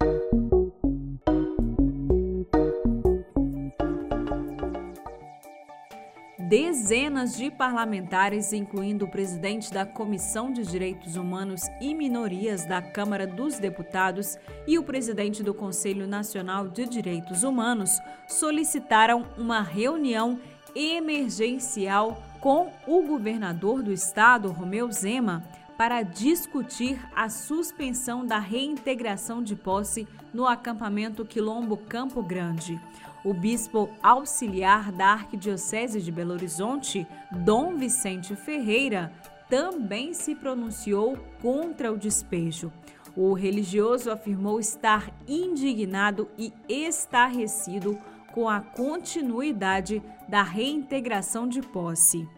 Dezenas 6.48 7.36
de 7.36 7.50
parlamentares, 7.50 8.54
incluindo 8.54 9.06
o 9.06 9.08
presidente 9.08 9.74
da 9.74 9.84
Comissão 9.84 10.54
de 10.54 10.64
Direitos 10.64 11.16
Humanos 11.16 11.62
e 11.82 11.96
Minorias 11.96 12.68
da 12.68 12.84
Câmara 12.84 13.26
dos 13.26 13.58
Deputados 13.58 14.38
e 14.68 14.78
o 14.78 14.84
presidente 14.84 15.42
do 15.42 15.56
Conselho 15.56 16.06
Nacional 16.06 16.68
de 16.68 16.86
Direitos 16.88 17.42
Humanos, 17.42 18.00
solicitaram 18.28 19.26
uma 19.36 19.62
reunião 19.62 20.40
emergencial 20.76 22.22
com 22.40 22.72
o 22.86 23.02
governador 23.02 23.82
do 23.82 23.92
estado, 23.92 24.52
Romeu 24.52 24.92
Zema, 24.92 25.44
para 25.76 26.04
discutir 26.04 27.00
a 27.16 27.28
suspensão 27.28 28.24
da 28.24 28.38
reintegração 28.38 29.42
de 29.42 29.56
posse 29.56 30.08
no 30.32 30.46
acampamento 30.46 31.26
Quilombo 31.26 31.76
Campo 31.76 32.22
Grande. 32.22 32.80
O 33.26 33.34
bispo 33.34 33.90
auxiliar 34.04 34.92
da 34.92 35.08
Arquidiocese 35.08 36.00
de 36.00 36.12
Belo 36.12 36.34
Horizonte, 36.34 37.08
Dom 37.32 37.76
Vicente 37.76 38.36
Ferreira, 38.36 39.12
também 39.50 40.14
se 40.14 40.36
pronunciou 40.36 41.18
contra 41.42 41.92
o 41.92 41.98
despejo. 41.98 42.72
O 43.18 43.34
religioso 43.34 44.12
afirmou 44.12 44.60
estar 44.60 45.10
indignado 45.28 46.28
e 46.38 46.54
estarrecido 46.70 47.98
com 48.32 48.48
a 48.48 48.60
continuidade 48.60 50.04
da 50.30 50.44
reintegração 50.44 51.48
de 51.48 51.64
posse. 51.64 52.30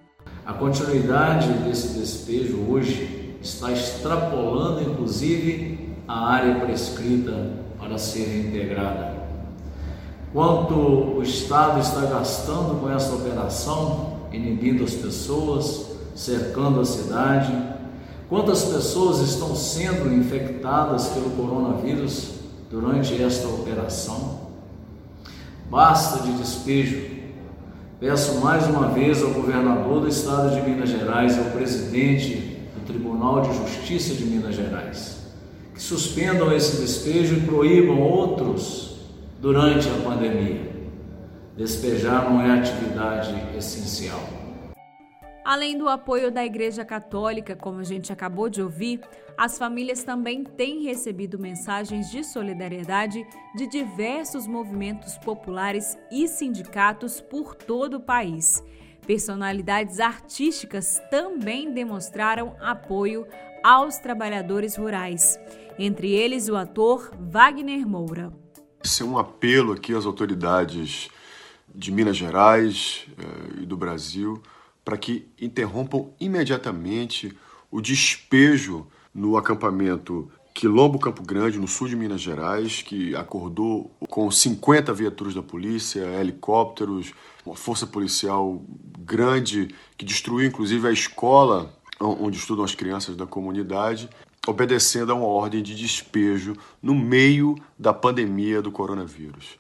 A 0.46 0.54
continuidade 0.54 1.52
desse 1.66 2.00
despejo 2.00 2.66
hoje 2.70 3.36
está 3.42 3.74
extrapolando, 3.74 4.90
inclusive, 4.90 5.98
a 6.08 6.30
área 6.30 6.56
prescrita 6.62 7.66
para 7.78 7.98
ser 7.98 8.24
reintegrada. 8.24 9.17
Quanto 10.38 10.76
o 10.76 11.24
Estado 11.24 11.80
está 11.80 12.02
gastando 12.02 12.80
com 12.80 12.92
essa 12.92 13.16
operação, 13.16 14.20
inibindo 14.32 14.84
as 14.84 14.94
pessoas, 14.94 15.88
cercando 16.14 16.80
a 16.80 16.86
cidade, 16.86 17.52
quantas 18.30 18.66
pessoas 18.66 19.20
estão 19.22 19.56
sendo 19.56 20.14
infectadas 20.14 21.08
pelo 21.08 21.32
coronavírus 21.32 22.34
durante 22.70 23.20
esta 23.20 23.48
operação? 23.48 24.42
Basta 25.72 26.22
de 26.22 26.32
despejo. 26.34 27.18
Peço 28.00 28.36
mais 28.36 28.68
uma 28.68 28.90
vez 28.90 29.24
ao 29.24 29.32
governador 29.32 30.02
do 30.02 30.08
estado 30.08 30.54
de 30.54 30.62
Minas 30.70 30.90
Gerais 30.90 31.36
e 31.36 31.40
ao 31.40 31.46
presidente 31.46 32.60
do 32.76 32.86
Tribunal 32.86 33.42
de 33.42 33.58
Justiça 33.58 34.14
de 34.14 34.24
Minas 34.24 34.54
Gerais 34.54 35.18
que 35.74 35.82
suspendam 35.82 36.56
esse 36.56 36.78
despejo 36.78 37.38
e 37.38 37.42
proíbam 37.42 38.00
outros 38.00 38.87
durante 39.40 39.88
a 39.90 40.04
pandemia. 40.04 40.78
Despejar 41.56 42.30
não 42.30 42.42
é 42.42 42.60
atividade 42.60 43.34
essencial. 43.56 44.20
Além 45.44 45.78
do 45.78 45.88
apoio 45.88 46.30
da 46.30 46.46
Igreja 46.46 46.84
Católica, 46.84 47.56
como 47.56 47.80
a 47.80 47.84
gente 47.84 48.12
acabou 48.12 48.50
de 48.50 48.62
ouvir, 48.62 49.00
as 49.38 49.58
famílias 49.58 50.04
também 50.04 50.44
têm 50.44 50.84
recebido 50.84 51.40
mensagens 51.40 52.12
de 52.12 52.22
solidariedade 52.24 53.26
de 53.56 53.68
diversos 53.68 54.46
movimentos 54.46 55.18
populares 55.18 55.98
e 56.12 56.28
sindicatos 56.28 57.22
por 57.22 57.56
todo 57.56 57.96
o 57.96 58.02
país. 58.02 58.62
Personalidades 59.06 60.02
artísticas 60.02 61.02
também 61.10 61.72
demonstraram 61.72 62.58
apoio 62.60 63.26
aos 63.64 63.98
trabalhadores 64.00 64.76
rurais, 64.76 65.40
entre 65.80 66.12
eles 66.12 66.50
o 66.50 66.58
ator 66.58 67.10
Wagner 67.18 67.88
Moura. 67.88 68.47
É 69.02 69.04
um 69.04 69.18
apelo 69.18 69.74
aqui 69.74 69.94
às 69.94 70.06
autoridades 70.06 71.10
de 71.76 71.92
Minas 71.92 72.16
Gerais 72.16 73.06
eh, 73.20 73.62
e 73.62 73.66
do 73.66 73.76
Brasil 73.76 74.42
para 74.84 74.98
que 74.98 75.28
interrompam 75.40 76.10
imediatamente 76.20 77.38
o 77.70 77.82
despejo 77.82 78.88
no 79.14 79.36
acampamento 79.36 80.32
Quilombo 80.54 80.98
Campo 80.98 81.22
Grande, 81.22 81.60
no 81.60 81.68
sul 81.68 81.90
de 81.90 81.96
Minas 81.98 82.22
Gerais, 82.22 82.82
que 82.82 83.14
acordou 83.14 83.92
com 84.10 84.32
50 84.32 84.94
viaturas 84.94 85.36
da 85.36 85.44
polícia, 85.44 86.00
helicópteros, 86.00 87.14
uma 87.46 87.56
força 87.56 87.86
policial 87.86 88.64
grande 89.00 89.68
que 89.98 90.06
destruiu 90.06 90.48
inclusive 90.48 90.88
a 90.88 90.92
escola 90.92 91.78
onde 92.00 92.38
estudam 92.38 92.64
as 92.64 92.74
crianças 92.74 93.18
da 93.18 93.26
comunidade, 93.26 94.10
obedecendo 94.48 95.12
a 95.12 95.16
uma 95.16 95.28
ordem 95.28 95.62
de 95.62 95.76
despejo 95.76 96.56
no 96.82 96.96
meio 96.96 97.56
da 97.78 97.94
pandemia 97.94 98.62
do 98.62 98.72
coronavírus. 98.72 99.58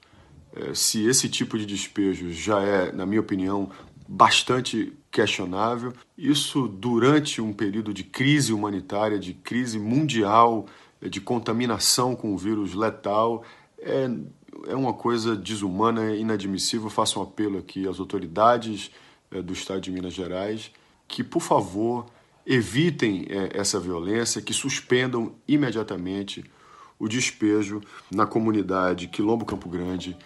É, 0.55 0.73
se 0.73 1.05
esse 1.05 1.29
tipo 1.29 1.57
de 1.57 1.65
despejo 1.65 2.31
já 2.31 2.61
é, 2.61 2.91
na 2.91 3.05
minha 3.05 3.21
opinião, 3.21 3.69
bastante 4.07 4.93
questionável. 5.11 5.93
Isso 6.17 6.67
durante 6.67 7.41
um 7.41 7.51
período 7.51 7.93
de 7.93 8.03
crise 8.03 8.53
humanitária, 8.53 9.19
de 9.19 9.33
crise 9.33 9.77
mundial, 9.77 10.65
de 11.01 11.19
contaminação 11.19 12.15
com 12.15 12.33
o 12.33 12.37
vírus 12.37 12.73
letal, 12.73 13.43
é, 13.79 14.09
é 14.67 14.75
uma 14.75 14.93
coisa 14.93 15.35
desumana, 15.35 16.15
inadmissível. 16.15 16.89
Faço 16.89 17.19
um 17.19 17.23
apelo 17.23 17.57
aqui 17.57 17.87
às 17.87 17.99
autoridades 17.99 18.91
é, 19.29 19.41
do 19.41 19.53
Estado 19.53 19.81
de 19.81 19.91
Minas 19.91 20.13
Gerais 20.13 20.71
que, 21.07 21.23
por 21.23 21.41
favor, 21.41 22.05
evitem 22.47 23.25
é, 23.29 23.59
essa 23.59 23.77
violência, 23.77 24.41
que 24.41 24.53
suspendam 24.53 25.35
imediatamente 25.45 26.45
o 26.97 27.07
despejo 27.07 27.81
na 28.09 28.25
comunidade 28.25 29.07
Quilombo 29.07 29.45
Campo 29.45 29.67
Grande, 29.67 30.17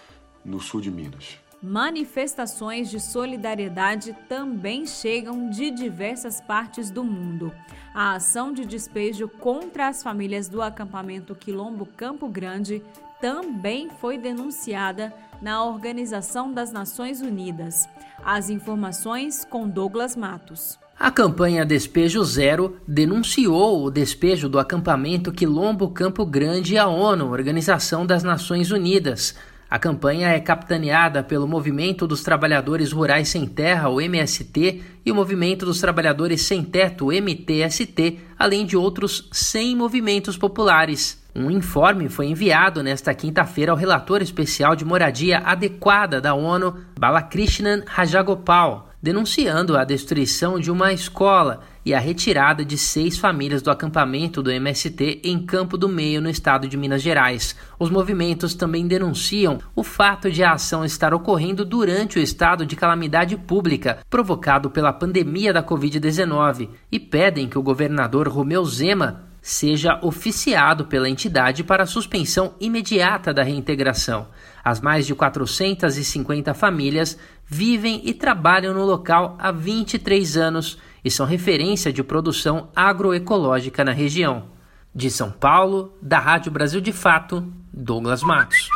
no 0.46 0.60
sul 0.60 0.80
de 0.80 0.92
Minas. 0.92 1.40
Manifestações 1.62 2.90
de 2.90 3.00
solidariedade 3.00 4.16
também 4.28 4.86
chegam 4.86 5.50
de 5.50 5.70
diversas 5.70 6.42
partes 6.42 6.90
do 6.90 7.04
mundo. 7.04 7.52
A 7.94 8.14
ação 8.14 8.52
de 8.54 8.66
despejo 8.66 9.28
contra 9.28 9.88
as 9.88 10.02
famílias 10.02 10.48
do 10.48 10.62
acampamento 10.62 11.36
Quilombo 11.36 11.86
Campo 11.86 12.28
Grande 12.28 12.84
também 13.20 13.90
foi 14.00 14.18
denunciada 14.18 15.14
na 15.40 15.64
Organização 15.64 16.52
das 16.52 16.72
Nações 16.72 17.22
Unidas. 17.22 17.88
As 18.24 18.50
informações 18.50 19.46
com 19.46 19.70
Douglas 19.70 20.16
Matos. 20.16 20.81
A 21.04 21.10
campanha 21.10 21.66
Despejo 21.66 22.24
Zero 22.24 22.78
denunciou 22.88 23.84
o 23.84 23.90
despejo 23.90 24.48
do 24.48 24.60
acampamento 24.60 25.32
Quilombo 25.32 25.90
Campo 25.90 26.24
Grande 26.24 26.78
à 26.78 26.86
ONU, 26.86 27.32
Organização 27.32 28.06
das 28.06 28.22
Nações 28.22 28.70
Unidas. 28.70 29.36
A 29.68 29.80
campanha 29.80 30.28
é 30.28 30.40
capitaneada 30.40 31.24
pelo 31.24 31.48
Movimento 31.48 32.06
dos 32.06 32.22
Trabalhadores 32.22 32.92
Rurais 32.92 33.30
Sem 33.30 33.48
Terra, 33.48 33.90
o 33.90 34.00
MST, 34.00 34.80
e 35.04 35.12
o 35.12 35.16
Movimento 35.16 35.66
dos 35.66 35.82
Trabalhadores 35.82 36.44
Sem 36.44 36.64
Teto, 36.64 37.08
o 37.08 37.12
MTST, 37.12 38.20
além 38.38 38.64
de 38.64 38.78
outros 38.78 39.28
100 39.32 39.76
movimentos 39.76 40.38
populares. 40.38 41.20
Um 41.34 41.50
informe 41.50 42.10
foi 42.10 42.28
enviado 42.28 42.84
nesta 42.84 43.12
quinta-feira 43.16 43.72
ao 43.72 43.78
relator 43.78 44.22
especial 44.22 44.76
de 44.76 44.86
moradia 44.86 45.40
adequada 45.40 46.22
da 46.22 46.36
ONU, 46.36 46.76
Balakrishnan 47.00 47.82
Rajagopal, 47.88 48.90
denunciando 49.02 49.76
a 49.76 49.84
destruição 49.84 50.60
de 50.60 50.70
uma 50.70 50.94
escola 50.94 51.62
e 51.84 51.94
a 51.94 52.00
retirada 52.00 52.64
de 52.64 52.78
seis 52.78 53.18
famílias 53.18 53.62
do 53.62 53.72
acampamento 53.72 54.44
do 54.44 54.52
MST 54.52 55.22
em 55.24 55.44
Campo 55.44 55.78
do 55.78 55.90
Meio, 55.90 56.22
no 56.22 56.30
estado 56.30 56.68
de 56.68 56.78
Minas 56.78 57.02
Gerais. 57.02 57.56
Os 57.80 57.90
movimentos 57.90 58.54
também 58.54 58.86
denunciam 58.86 59.58
o 59.76 59.84
fato 59.84 60.30
de 60.30 60.44
a 60.44 60.54
ação 60.54 60.86
estar 60.86 61.14
ocorrendo 61.14 61.66
durante 61.66 62.20
o 62.20 62.22
estado 62.22 62.66
de 62.66 62.76
calamidade 62.76 63.36
pública 63.36 64.00
provocado 64.10 64.70
pela 64.70 64.94
pandemia 64.94 65.52
da 65.52 65.64
Covid-19 65.64 66.70
e 66.92 67.00
pedem 67.00 67.48
que 67.48 67.58
o 67.58 67.64
governador 67.64 68.28
Romeu 68.28 68.64
Zema 68.66 69.31
seja 69.41 69.99
oficiado 70.04 70.86
pela 70.86 71.10
entidade 71.10 71.63
para 71.63 71.84
a 71.84 71.88
suspensão 71.88 72.54
imediata 72.60 73.34
da 73.34 73.41
reintegração. 73.41 74.27
As 74.63 74.80
mais 74.80 75.08
de 75.08 75.15
450 75.15 76.54
famílias 76.54 77.17
vivem 77.45 78.01
e 78.04 78.13
trabalham 78.13 78.73
no 78.73 78.86
local 78.86 79.36
há 79.39 79.51
23 79.51 80.38
anos 80.38 80.77
e 81.04 81.10
são 81.10 81.25
referência 81.25 81.91
de 81.91 82.04
produção 82.04 82.69
agroecológica 82.75 83.84
na 83.84 83.91
região. 83.91 84.49
De 84.93 85.10
São 85.10 85.32
Paulo, 85.32 85.97
da 86.01 86.19
Rádio 86.19 86.51
Brasil 86.51 86.80
de 86.80 86.91
Fato, 86.91 87.51
Douglas 87.73 88.21
Matos. 88.21 88.69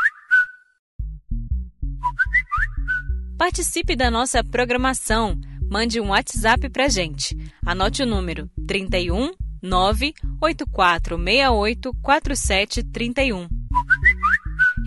Participe 3.37 3.95
da 3.95 4.09
nossa 4.09 4.43
programação. 4.43 5.39
Mande 5.69 5.99
um 5.99 6.09
WhatsApp 6.09 6.69
para 6.69 6.87
gente. 6.87 7.35
Anote 7.65 8.01
o 8.01 8.05
número 8.05 8.49
31 8.65 9.31
98468 9.63 11.91
4731. 12.01 13.47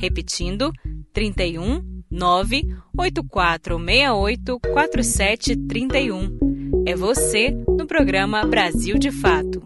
Repetindo, 0.00 0.72
31 1.12 1.98
98468 2.10 4.58
4731. 4.60 6.38
É 6.86 6.94
você 6.94 7.50
no 7.50 7.86
programa 7.86 8.46
Brasil 8.46 8.98
de 8.98 9.10
Fato. 9.10 9.62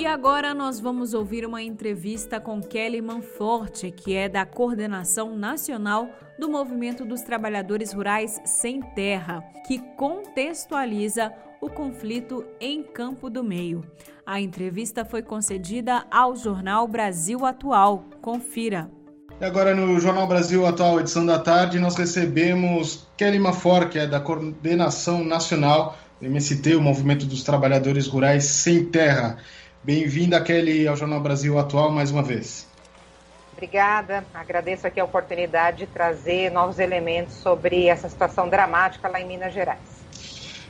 E 0.00 0.06
agora 0.06 0.54
nós 0.54 0.80
vamos 0.80 1.12
ouvir 1.12 1.44
uma 1.44 1.62
entrevista 1.62 2.40
com 2.40 2.62
Kelly 2.62 3.02
Manforte, 3.02 3.90
que 3.90 4.14
é 4.14 4.30
da 4.30 4.46
Coordenação 4.46 5.36
Nacional 5.36 6.08
do 6.38 6.48
Movimento 6.48 7.04
dos 7.04 7.20
Trabalhadores 7.20 7.92
Rurais 7.92 8.40
Sem 8.46 8.80
Terra, 8.80 9.44
que 9.66 9.78
contextualiza 9.98 11.30
o 11.60 11.68
conflito 11.68 12.46
em 12.58 12.82
Campo 12.82 13.28
do 13.28 13.44
Meio. 13.44 13.84
A 14.24 14.40
entrevista 14.40 15.04
foi 15.04 15.20
concedida 15.20 16.06
ao 16.10 16.34
jornal 16.34 16.88
Brasil 16.88 17.44
Atual. 17.44 18.06
Confira. 18.22 18.90
E 19.38 19.44
agora 19.44 19.74
no 19.74 20.00
Jornal 20.00 20.26
Brasil 20.26 20.64
Atual, 20.64 20.98
edição 20.98 21.26
da 21.26 21.38
tarde, 21.38 21.78
nós 21.78 21.94
recebemos 21.94 23.06
Kelly 23.18 23.38
Mafor, 23.38 23.90
que 23.90 23.98
é 23.98 24.06
da 24.06 24.18
Coordenação 24.18 25.22
Nacional 25.22 25.98
do 26.18 26.24
MST, 26.24 26.74
o 26.74 26.80
Movimento 26.80 27.26
dos 27.26 27.42
Trabalhadores 27.42 28.06
Rurais 28.06 28.44
Sem 28.44 28.86
Terra. 28.86 29.36
Bem-vinda, 29.82 30.38
Kelly, 30.42 30.86
ao 30.86 30.94
Jornal 30.94 31.20
Brasil 31.20 31.58
Atual 31.58 31.90
mais 31.90 32.10
uma 32.10 32.22
vez. 32.22 32.68
Obrigada, 33.54 34.22
agradeço 34.34 34.86
aqui 34.86 35.00
a 35.00 35.04
oportunidade 35.04 35.78
de 35.78 35.86
trazer 35.86 36.50
novos 36.50 36.78
elementos 36.78 37.34
sobre 37.36 37.86
essa 37.86 38.06
situação 38.06 38.46
dramática 38.46 39.08
lá 39.08 39.18
em 39.18 39.26
Minas 39.26 39.54
Gerais. 39.54 39.80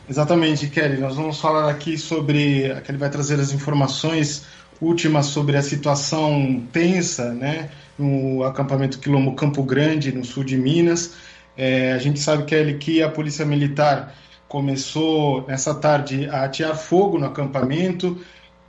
Exatamente, 0.08 0.68
Kelly. 0.68 0.98
Nós 0.98 1.16
vamos 1.16 1.40
falar 1.40 1.68
aqui 1.68 1.98
sobre. 1.98 2.70
A 2.70 2.80
Kelly 2.80 2.98
vai 2.98 3.10
trazer 3.10 3.40
as 3.40 3.52
informações 3.52 4.46
últimas 4.80 5.26
sobre 5.26 5.56
a 5.56 5.62
situação 5.62 6.64
tensa, 6.72 7.32
né, 7.32 7.70
no 7.98 8.44
acampamento 8.44 9.00
Quilombo 9.00 9.34
Campo 9.34 9.62
Grande, 9.64 10.12
no 10.12 10.24
sul 10.24 10.44
de 10.44 10.56
Minas. 10.56 11.14
É, 11.56 11.92
a 11.92 11.98
gente 11.98 12.20
sabe, 12.20 12.44
Kelly, 12.44 12.78
que 12.78 13.02
a 13.02 13.08
Polícia 13.08 13.44
Militar 13.44 14.14
começou 14.48 15.44
nessa 15.46 15.74
tarde 15.74 16.28
a 16.28 16.44
atear 16.44 16.76
fogo 16.76 17.18
no 17.18 17.26
acampamento. 17.26 18.20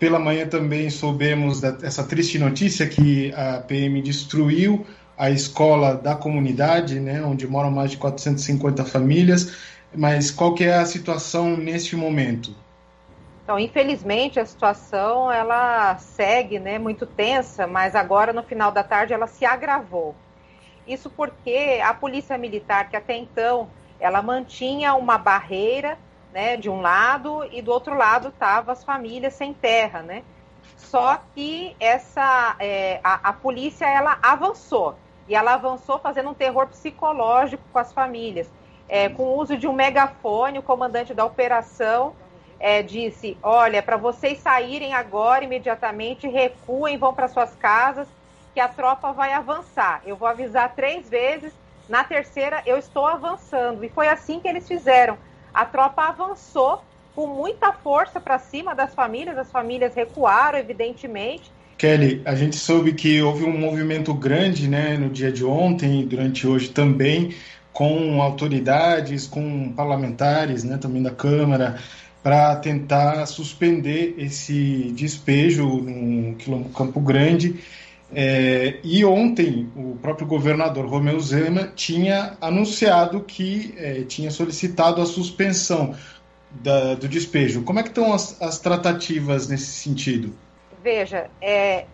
Pela 0.01 0.17
manhã 0.17 0.47
também 0.47 0.89
soubemos 0.89 1.61
dessa 1.61 2.03
triste 2.03 2.39
notícia 2.39 2.87
que 2.87 3.31
a 3.35 3.59
PM 3.59 4.01
destruiu 4.01 4.83
a 5.15 5.29
escola 5.29 5.93
da 5.93 6.15
comunidade, 6.15 6.99
né, 6.99 7.23
onde 7.23 7.45
moram 7.45 7.69
mais 7.69 7.91
de 7.91 7.97
450 7.97 8.83
famílias. 8.83 9.55
Mas 9.95 10.31
qual 10.31 10.55
que 10.55 10.63
é 10.63 10.73
a 10.73 10.87
situação 10.87 11.55
neste 11.55 11.95
momento? 11.95 12.55
Então, 13.43 13.59
infelizmente, 13.59 14.39
a 14.39 14.45
situação 14.45 15.31
ela 15.31 15.95
segue, 15.99 16.57
né, 16.57 16.79
muito 16.79 17.05
tensa, 17.05 17.67
mas 17.67 17.95
agora 17.95 18.33
no 18.33 18.41
final 18.41 18.71
da 18.71 18.83
tarde 18.83 19.13
ela 19.13 19.27
se 19.27 19.45
agravou. 19.45 20.15
Isso 20.87 21.11
porque 21.11 21.79
a 21.85 21.93
polícia 21.93 22.39
militar, 22.39 22.89
que 22.89 22.95
até 22.97 23.15
então 23.15 23.69
ela 23.99 24.23
mantinha 24.23 24.95
uma 24.95 25.19
barreira, 25.19 25.95
né, 26.33 26.57
de 26.57 26.69
um 26.69 26.81
lado 26.81 27.43
e 27.51 27.61
do 27.61 27.71
outro 27.71 27.95
lado 27.95 28.29
estavam 28.29 28.71
as 28.71 28.83
famílias 28.83 29.33
sem 29.33 29.53
terra, 29.53 30.01
né? 30.01 30.23
Só 30.77 31.19
que 31.33 31.75
essa 31.79 32.55
é, 32.59 32.99
a, 33.03 33.29
a 33.29 33.33
polícia 33.33 33.85
ela 33.85 34.17
avançou 34.21 34.95
e 35.27 35.35
ela 35.35 35.53
avançou 35.53 35.99
fazendo 35.99 36.29
um 36.29 36.33
terror 36.33 36.67
psicológico 36.67 37.63
com 37.71 37.79
as 37.79 37.93
famílias, 37.93 38.49
é, 38.89 39.07
com 39.07 39.23
o 39.23 39.37
uso 39.37 39.57
de 39.57 39.67
um 39.67 39.73
megafone. 39.73 40.59
O 40.59 40.63
comandante 40.63 41.13
da 41.13 41.23
operação 41.23 42.13
é, 42.59 42.81
disse: 42.81 43.37
Olha, 43.41 43.81
para 43.81 43.97
vocês 43.97 44.39
saírem 44.39 44.93
agora 44.93 45.45
imediatamente, 45.45 46.27
recuem, 46.27 46.97
vão 46.97 47.13
para 47.13 47.27
suas 47.27 47.55
casas, 47.55 48.07
que 48.53 48.59
a 48.59 48.67
tropa 48.67 49.13
vai 49.13 49.33
avançar. 49.33 50.01
Eu 50.05 50.15
vou 50.15 50.27
avisar 50.27 50.73
três 50.75 51.09
vezes, 51.09 51.53
na 51.87 52.03
terceira 52.03 52.61
eu 52.65 52.77
estou 52.77 53.05
avançando. 53.05 53.83
E 53.83 53.89
foi 53.89 54.07
assim 54.07 54.39
que 54.39 54.47
eles 54.47 54.67
fizeram. 54.67 55.17
A 55.53 55.65
tropa 55.65 56.03
avançou 56.03 56.83
com 57.15 57.27
muita 57.27 57.73
força 57.73 58.19
para 58.19 58.39
cima 58.39 58.73
das 58.73 58.93
famílias, 58.93 59.37
as 59.37 59.51
famílias 59.51 59.93
recuaram, 59.93 60.57
evidentemente. 60.57 61.51
Kelly, 61.77 62.21
a 62.25 62.35
gente 62.35 62.55
soube 62.55 62.93
que 62.93 63.21
houve 63.21 63.43
um 63.43 63.57
movimento 63.57 64.13
grande 64.13 64.67
né, 64.67 64.97
no 64.97 65.09
dia 65.09 65.31
de 65.31 65.43
ontem 65.43 66.01
e 66.01 66.05
durante 66.05 66.47
hoje 66.47 66.69
também, 66.69 67.33
com 67.73 68.21
autoridades, 68.21 69.27
com 69.27 69.73
parlamentares 69.73 70.63
né, 70.63 70.77
também 70.77 71.01
da 71.01 71.11
Câmara, 71.11 71.79
para 72.21 72.55
tentar 72.57 73.25
suspender 73.25 74.13
esse 74.17 74.93
despejo 74.95 75.65
no 75.65 76.69
Campo 76.69 76.99
Grande. 76.99 77.59
É, 78.13 78.79
e 78.83 79.05
ontem 79.05 79.71
o 79.75 79.95
próprio 80.01 80.27
governador 80.27 80.85
Romeu 80.85 81.19
Zema 81.19 81.71
tinha 81.75 82.37
anunciado 82.41 83.21
que 83.21 83.73
é, 83.77 84.03
tinha 84.03 84.29
solicitado 84.29 85.01
a 85.01 85.05
suspensão 85.05 85.95
da, 86.49 86.95
do 86.95 87.07
despejo. 87.07 87.63
Como 87.63 87.79
é 87.79 87.83
que 87.83 87.89
estão 87.89 88.13
as, 88.13 88.41
as 88.41 88.59
tratativas 88.59 89.47
nesse 89.47 89.67
sentido? 89.67 90.33
Veja, 90.83 91.29
é, 91.41 91.85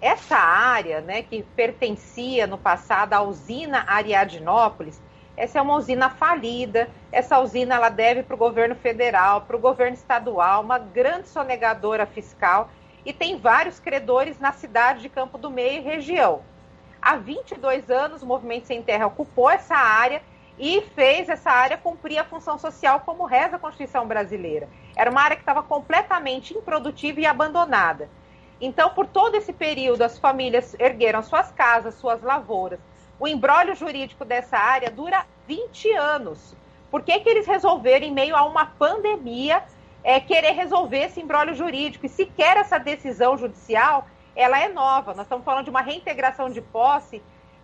essa 0.00 0.36
área 0.36 1.00
né, 1.02 1.22
que 1.22 1.44
pertencia 1.54 2.46
no 2.46 2.56
passado 2.56 3.12
à 3.12 3.22
usina 3.22 3.84
Ariadnópolis, 3.86 5.00
essa 5.36 5.58
é 5.58 5.62
uma 5.62 5.76
usina 5.76 6.08
falida. 6.08 6.88
Essa 7.12 7.38
usina 7.38 7.74
ela 7.74 7.90
deve 7.90 8.22
para 8.22 8.34
o 8.34 8.38
governo 8.38 8.74
federal, 8.74 9.42
para 9.42 9.56
o 9.56 9.60
governo 9.60 9.94
estadual, 9.94 10.62
uma 10.62 10.78
grande 10.78 11.28
sonegadora 11.28 12.06
fiscal 12.06 12.70
e 13.06 13.12
tem 13.12 13.38
vários 13.38 13.78
credores 13.78 14.40
na 14.40 14.52
cidade 14.52 15.00
de 15.00 15.08
Campo 15.08 15.38
do 15.38 15.48
Meio 15.48 15.78
e 15.78 15.80
região. 15.80 16.42
Há 17.00 17.14
22 17.14 17.88
anos, 17.88 18.20
o 18.20 18.26
Movimento 18.26 18.66
Sem 18.66 18.82
Terra 18.82 19.06
ocupou 19.06 19.48
essa 19.48 19.76
área 19.76 20.20
e 20.58 20.80
fez 20.96 21.28
essa 21.28 21.50
área 21.50 21.78
cumprir 21.78 22.18
a 22.18 22.24
função 22.24 22.58
social 22.58 23.00
como 23.06 23.24
reza 23.24 23.54
a 23.54 23.58
Constituição 23.60 24.08
brasileira. 24.08 24.68
Era 24.96 25.08
uma 25.08 25.20
área 25.22 25.36
que 25.36 25.42
estava 25.42 25.62
completamente 25.62 26.52
improdutiva 26.52 27.20
e 27.20 27.26
abandonada. 27.26 28.10
Então, 28.60 28.90
por 28.90 29.06
todo 29.06 29.36
esse 29.36 29.52
período, 29.52 30.02
as 30.02 30.18
famílias 30.18 30.74
ergueram 30.80 31.22
suas 31.22 31.52
casas, 31.52 31.94
suas 31.94 32.22
lavouras, 32.22 32.80
o 33.20 33.28
embrólio 33.28 33.76
jurídico 33.76 34.24
dessa 34.24 34.58
área 34.58 34.90
dura 34.90 35.24
20 35.46 35.92
anos. 35.92 36.56
Por 36.90 37.02
que, 37.02 37.20
que 37.20 37.28
eles 37.28 37.46
resolveram, 37.46 38.06
em 38.06 38.12
meio 38.12 38.34
a 38.34 38.44
uma 38.44 38.66
pandemia, 38.66 39.62
é, 40.06 40.20
querer 40.20 40.52
resolver 40.52 40.98
esse 40.98 41.20
embrólio 41.20 41.52
jurídico? 41.52 42.06
E 42.06 42.08
sequer 42.08 42.56
essa 42.56 42.78
decisão 42.78 43.36
judicial, 43.36 44.06
ela 44.36 44.56
é 44.62 44.68
nova. 44.68 45.12
Nós 45.14 45.26
estamos 45.26 45.44
falando 45.44 45.64
de 45.64 45.70
uma 45.70 45.80
reintegração 45.80 46.48
de 46.48 46.60
posse 46.60 47.20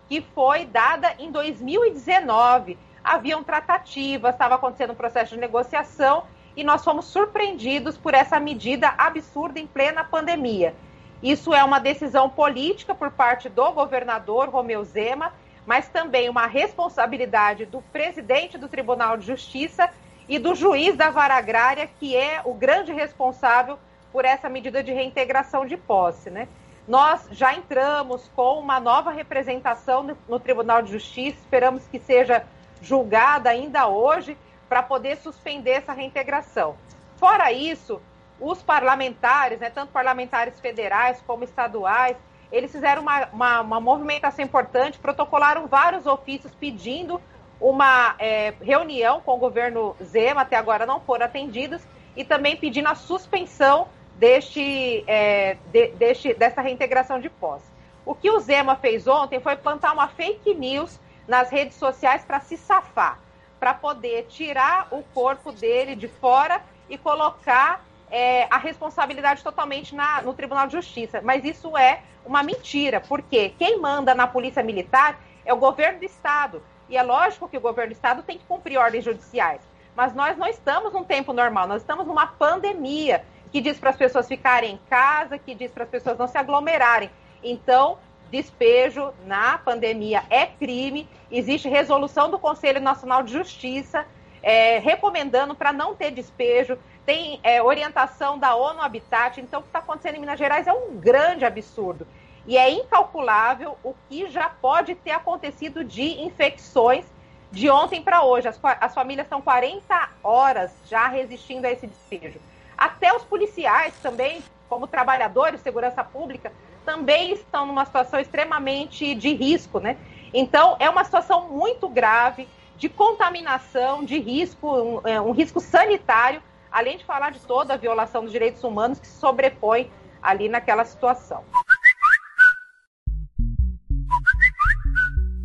que 0.09 0.19
foi 0.19 0.65
dada 0.65 1.15
em 1.17 1.31
2019. 1.31 2.77
Haviam 3.01 3.41
tratativas, 3.45 4.35
estava 4.35 4.55
acontecendo 4.55 4.91
um 4.91 4.95
processo 4.95 5.33
de 5.33 5.39
negociação 5.39 6.25
e 6.53 6.65
nós 6.65 6.83
fomos 6.83 7.05
surpreendidos 7.05 7.95
por 7.95 8.13
essa 8.13 8.37
medida 8.41 8.93
absurda 8.97 9.57
em 9.57 9.65
plena 9.65 10.03
pandemia. 10.03 10.75
Isso 11.23 11.53
é 11.53 11.63
uma 11.63 11.79
decisão 11.79 12.29
política 12.29 12.93
por 12.93 13.09
parte 13.09 13.47
do 13.47 13.71
governador 13.71 14.49
Romeu 14.49 14.83
Zema 14.83 15.31
mas 15.65 15.87
também 15.87 16.29
uma 16.29 16.45
responsabilidade 16.45 17.65
do 17.65 17.81
presidente 17.81 18.57
do 18.57 18.67
Tribunal 18.67 19.17
de 19.17 19.25
Justiça 19.25 19.89
e 20.27 20.39
do 20.39 20.55
juiz 20.55 20.95
da 20.95 21.09
vara 21.09 21.35
agrária, 21.35 21.89
que 21.99 22.15
é 22.15 22.41
o 22.43 22.53
grande 22.53 22.91
responsável 22.91 23.77
por 24.11 24.25
essa 24.25 24.47
medida 24.47 24.83
de 24.83 24.91
reintegração 24.91 25.65
de 25.65 25.75
posse. 25.75 26.29
Né? 26.29 26.47
Nós 26.87 27.27
já 27.31 27.53
entramos 27.53 28.29
com 28.35 28.59
uma 28.59 28.79
nova 28.79 29.11
representação 29.11 30.15
no, 30.27 30.39
Tribunal 30.39 30.81
de 30.81 30.91
Justiça, 30.91 31.37
esperamos 31.39 31.85
que 31.87 31.99
seja 31.99 32.45
julgada 32.81 33.49
ainda 33.49 33.87
hoje 33.87 34.37
para 34.67 34.83
poder 34.83 35.17
suspender 35.17 35.71
essa 35.71 35.93
reintegração. 35.93 36.75
Fora 37.17 37.51
isso, 37.51 38.01
os 38.39 38.61
parlamentares, 38.61 39.59
né, 39.59 39.69
tanto 39.69 39.91
parlamentares 39.91 40.59
federais 40.59 41.23
como 41.25 41.43
estaduais, 41.43 42.17
eles 42.51 42.71
fizeram 42.71 43.01
uma, 43.01 43.27
uma, 43.31 43.61
uma 43.61 43.79
movimentação 43.79 44.43
importante, 44.45 44.99
protocolaram 44.99 45.67
vários 45.67 46.05
ofícios 46.05 46.53
pedindo 46.53 47.19
uma 47.63 48.13
é, 48.19 48.53
reunião 48.61 49.21
com 49.21 49.35
o 49.35 49.37
governo 49.37 49.95
Zema, 50.03 50.41
até 50.41 50.57
agora 50.57 50.85
não 50.85 50.99
foram 50.99 51.25
atendidos, 51.25 51.81
e 52.13 52.25
também 52.25 52.57
pedindo 52.57 52.89
a 52.89 52.93
suspensão 52.93 53.87
deste, 54.15 55.05
é, 55.07 55.55
de, 55.71 55.87
deste, 55.93 56.33
dessa 56.33 56.61
reintegração 56.61 57.21
de 57.21 57.29
posse. 57.29 57.65
O 58.05 58.13
que 58.13 58.29
o 58.29 58.37
Zema 58.41 58.75
fez 58.75 59.07
ontem 59.07 59.39
foi 59.39 59.55
plantar 59.55 59.93
uma 59.93 60.09
fake 60.09 60.53
news 60.53 60.99
nas 61.25 61.49
redes 61.49 61.77
sociais 61.77 62.25
para 62.25 62.41
se 62.41 62.57
safar, 62.57 63.17
para 63.61 63.73
poder 63.73 64.25
tirar 64.27 64.89
o 64.91 65.01
corpo 65.13 65.53
dele 65.53 65.95
de 65.95 66.09
fora 66.09 66.61
e 66.89 66.97
colocar 66.97 67.81
é, 68.11 68.45
a 68.49 68.57
responsabilidade 68.57 69.41
totalmente 69.41 69.95
na, 69.95 70.21
no 70.21 70.33
Tribunal 70.33 70.67
de 70.67 70.73
Justiça. 70.73 71.21
Mas 71.23 71.45
isso 71.45 71.77
é 71.77 72.01
uma 72.25 72.43
mentira, 72.43 72.99
porque 72.99 73.53
quem 73.57 73.79
manda 73.79 74.13
na 74.13 74.27
Polícia 74.27 74.61
Militar 74.61 75.17
é 75.45 75.53
o 75.53 75.57
governo 75.57 75.99
do 75.99 76.05
Estado. 76.05 76.61
E 76.89 76.97
é 76.97 77.03
lógico 77.03 77.47
que 77.47 77.57
o 77.57 77.61
governo 77.61 77.91
do 77.91 77.95
Estado 77.95 78.23
tem 78.23 78.37
que 78.37 78.45
cumprir 78.45 78.77
ordens 78.77 79.03
judiciais. 79.03 79.61
Mas 79.95 80.13
nós 80.13 80.37
não 80.37 80.47
estamos 80.47 80.91
num 80.93 81.03
tempo 81.03 81.33
normal, 81.33 81.67
nós 81.67 81.81
estamos 81.81 82.07
numa 82.07 82.27
pandemia 82.27 83.23
que 83.51 83.61
diz 83.61 83.77
para 83.77 83.91
as 83.91 83.95
pessoas 83.95 84.27
ficarem 84.27 84.73
em 84.73 84.79
casa, 84.89 85.37
que 85.37 85.53
diz 85.53 85.71
para 85.71 85.83
as 85.83 85.89
pessoas 85.89 86.17
não 86.17 86.27
se 86.27 86.37
aglomerarem. 86.37 87.11
Então, 87.43 87.99
despejo 88.31 89.13
na 89.25 89.59
pandemia 89.59 90.23
é 90.29 90.47
crime, 90.47 91.07
existe 91.31 91.69
resolução 91.69 92.31
do 92.31 92.39
Conselho 92.39 92.81
Nacional 92.81 93.21
de 93.21 93.31
Justiça 93.31 94.05
é, 94.43 94.77
recomendando 94.79 95.55
para 95.55 95.71
não 95.71 95.95
ter 95.95 96.11
despejo, 96.11 96.77
tem 97.05 97.39
é, 97.41 97.63
orientação 97.63 98.37
da 98.37 98.53
ONU 98.55 98.81
Habitat. 98.81 99.39
Então, 99.39 99.61
o 99.61 99.63
que 99.63 99.69
está 99.69 99.79
acontecendo 99.79 100.15
em 100.15 100.19
Minas 100.19 100.37
Gerais 100.37 100.67
é 100.67 100.73
um 100.73 100.97
grande 100.97 101.45
absurdo. 101.45 102.05
E 102.45 102.57
é 102.57 102.69
incalculável 102.69 103.77
o 103.83 103.93
que 104.09 104.29
já 104.29 104.49
pode 104.49 104.95
ter 104.95 105.11
acontecido 105.11 105.83
de 105.83 106.21
infecções 106.21 107.05
de 107.51 107.69
ontem 107.69 108.01
para 108.01 108.23
hoje. 108.23 108.47
As, 108.47 108.59
as 108.81 108.93
famílias 108.93 109.25
estão 109.25 109.41
40 109.41 110.09
horas 110.23 110.71
já 110.85 111.07
resistindo 111.07 111.65
a 111.65 111.71
esse 111.71 111.87
despejo. 111.87 112.39
Até 112.77 113.15
os 113.15 113.23
policiais 113.23 113.93
também, 114.01 114.43
como 114.67 114.87
trabalhadores 114.87 115.59
de 115.59 115.63
segurança 115.63 116.03
pública, 116.03 116.51
também 116.83 117.31
estão 117.33 117.65
numa 117.65 117.85
situação 117.85 118.19
extremamente 118.19 119.15
de 119.15 119.33
risco, 119.33 119.79
né? 119.79 119.97
Então, 120.33 120.75
é 120.79 120.89
uma 120.89 121.03
situação 121.03 121.47
muito 121.47 121.87
grave 121.87 122.47
de 122.75 122.89
contaminação, 122.89 124.03
de 124.03 124.19
risco, 124.19 124.67
um, 124.67 125.07
é, 125.07 125.21
um 125.21 125.31
risco 125.31 125.59
sanitário, 125.59 126.41
além 126.71 126.97
de 126.97 127.05
falar 127.05 127.31
de 127.31 127.39
toda 127.39 127.75
a 127.75 127.77
violação 127.77 128.23
dos 128.23 128.31
direitos 128.31 128.63
humanos 128.63 128.99
que 128.99 129.07
se 129.07 129.19
sobrepõe 129.19 129.89
ali 130.21 130.49
naquela 130.49 130.83
situação. 130.83 131.43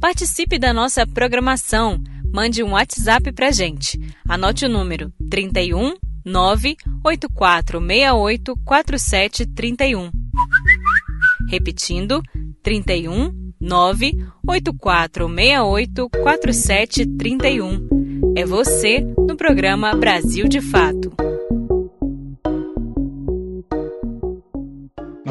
Participe 0.01 0.59
da 0.59 0.73
nossa 0.73 1.07
programação. 1.07 2.03
Mande 2.33 2.63
um 2.63 2.73
WhatsApp 2.73 3.31
para 3.33 3.51
gente. 3.51 4.01
Anote 4.29 4.65
o 4.65 4.69
número 4.69 5.13
31 5.29 5.97
98468 6.25 8.57
4731. 8.65 10.11
Repetindo, 11.49 12.23
31 12.63 13.53
98468 13.61 16.09
4731. 16.11 17.89
É 18.37 18.45
você 18.45 19.01
no 19.01 19.37
programa 19.37 19.97
Brasil 19.97 20.47
de 20.47 20.61
Fato. 20.61 21.11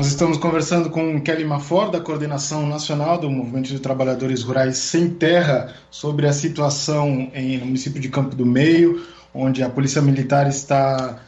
Nós 0.08 0.14
estamos 0.14 0.38
conversando 0.38 0.90
com 0.90 1.20
Kelly 1.20 1.44
Mafor, 1.44 1.92
da 1.92 2.00
Coordenação 2.00 2.66
Nacional 2.66 3.18
do 3.18 3.30
Movimento 3.30 3.68
de 3.68 3.78
Trabalhadores 3.78 4.42
Rurais 4.42 4.78
Sem 4.78 5.10
Terra, 5.10 5.74
sobre 5.92 6.26
a 6.26 6.32
situação 6.32 7.30
em, 7.34 7.58
no 7.58 7.66
município 7.66 8.00
de 8.00 8.08
Campo 8.08 8.34
do 8.34 8.46
Meio, 8.46 9.06
onde 9.34 9.62
a 9.62 9.70
Polícia 9.70 10.02
Militar 10.02 10.48
está 10.48 11.20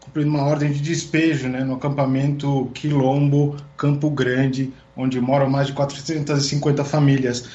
cumprindo 0.00 0.30
uma 0.30 0.42
ordem 0.42 0.72
de 0.72 0.80
despejo 0.80 1.50
né, 1.50 1.62
no 1.64 1.74
acampamento 1.74 2.70
Quilombo, 2.72 3.58
Campo 3.76 4.08
Grande, 4.08 4.72
onde 4.96 5.20
moram 5.20 5.50
mais 5.50 5.66
de 5.66 5.74
450 5.74 6.82
famílias. 6.82 7.46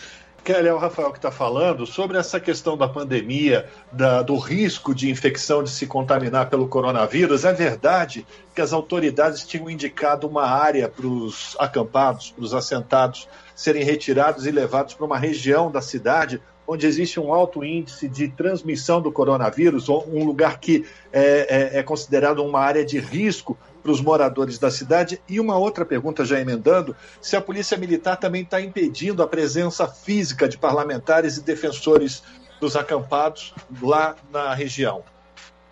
Kelly, 0.43 0.67
é 0.67 0.73
o 0.73 0.78
Rafael 0.78 1.12
que 1.12 1.17
está 1.17 1.32
falando 1.32 1.86
sobre 1.86 2.17
essa 2.17 2.39
questão 2.39 2.78
da 2.78 2.88
pandemia, 2.88 3.67
da, 3.91 4.21
do 4.21 4.38
risco 4.38 4.93
de 4.93 5.10
infecção, 5.10 5.63
de 5.63 5.69
se 5.69 5.86
contaminar 5.86 6.49
pelo 6.49 6.67
coronavírus. 6.67 7.45
É 7.45 7.54
verdade 7.54 8.25
que 8.54 8.62
as 8.62 8.73
autoridades 8.73 9.45
tinham 9.45 9.69
indicado 9.69 10.28
uma 10.28 10.45
área 10.45 10.88
para 10.89 11.08
os 11.08 11.56
acampados, 11.60 12.32
para 12.32 12.43
os 12.43 12.54
assentados, 12.54 13.28
serem 13.56 13.84
retirados 13.84 14.45
e 14.45 14.52
levados 14.52 14.93
para 14.93 15.06
uma 15.06 15.17
região 15.17 15.71
da 15.71 15.82
cidade 15.82 16.41
onde 16.69 16.86
existe 16.86 17.19
um 17.19 17.34
alto 17.34 17.63
índice 17.63 18.08
de 18.08 18.28
transmissão 18.28 19.02
do 19.02 19.12
coronavírus, 19.12 19.89
um 19.89 20.23
lugar 20.23 20.60
que 20.60 20.86
é, 21.12 21.71
é, 21.73 21.80
é 21.80 21.84
considerado 21.84 22.45
uma 22.45 22.60
área 22.60 22.86
de 22.86 22.99
risco 22.99 23.58
para 23.89 23.93
os 23.93 24.02
moradores 24.02 24.60
da 24.60 24.69
cidade. 24.69 25.19
E 25.28 25.39
uma 25.39 25.58
outra 25.58 25.84
pergunta, 25.84 26.23
já 26.23 26.39
emendando: 26.39 26.95
se 27.19 27.36
a 27.36 27.41
Polícia 27.41 27.78
Militar 27.78 28.17
também 28.17 28.43
está 28.43 28.62
impedindo 28.62 29.23
a 29.23 29.28
presença 29.28 29.88
física 29.88 30.47
de 30.47 30.58
parlamentares 30.58 31.38
e 31.38 31.41
defensores 31.41 32.23
dos 32.60 32.75
acampados 32.75 33.54
lá 33.82 34.15
na 34.32 34.54
região. 34.54 35.04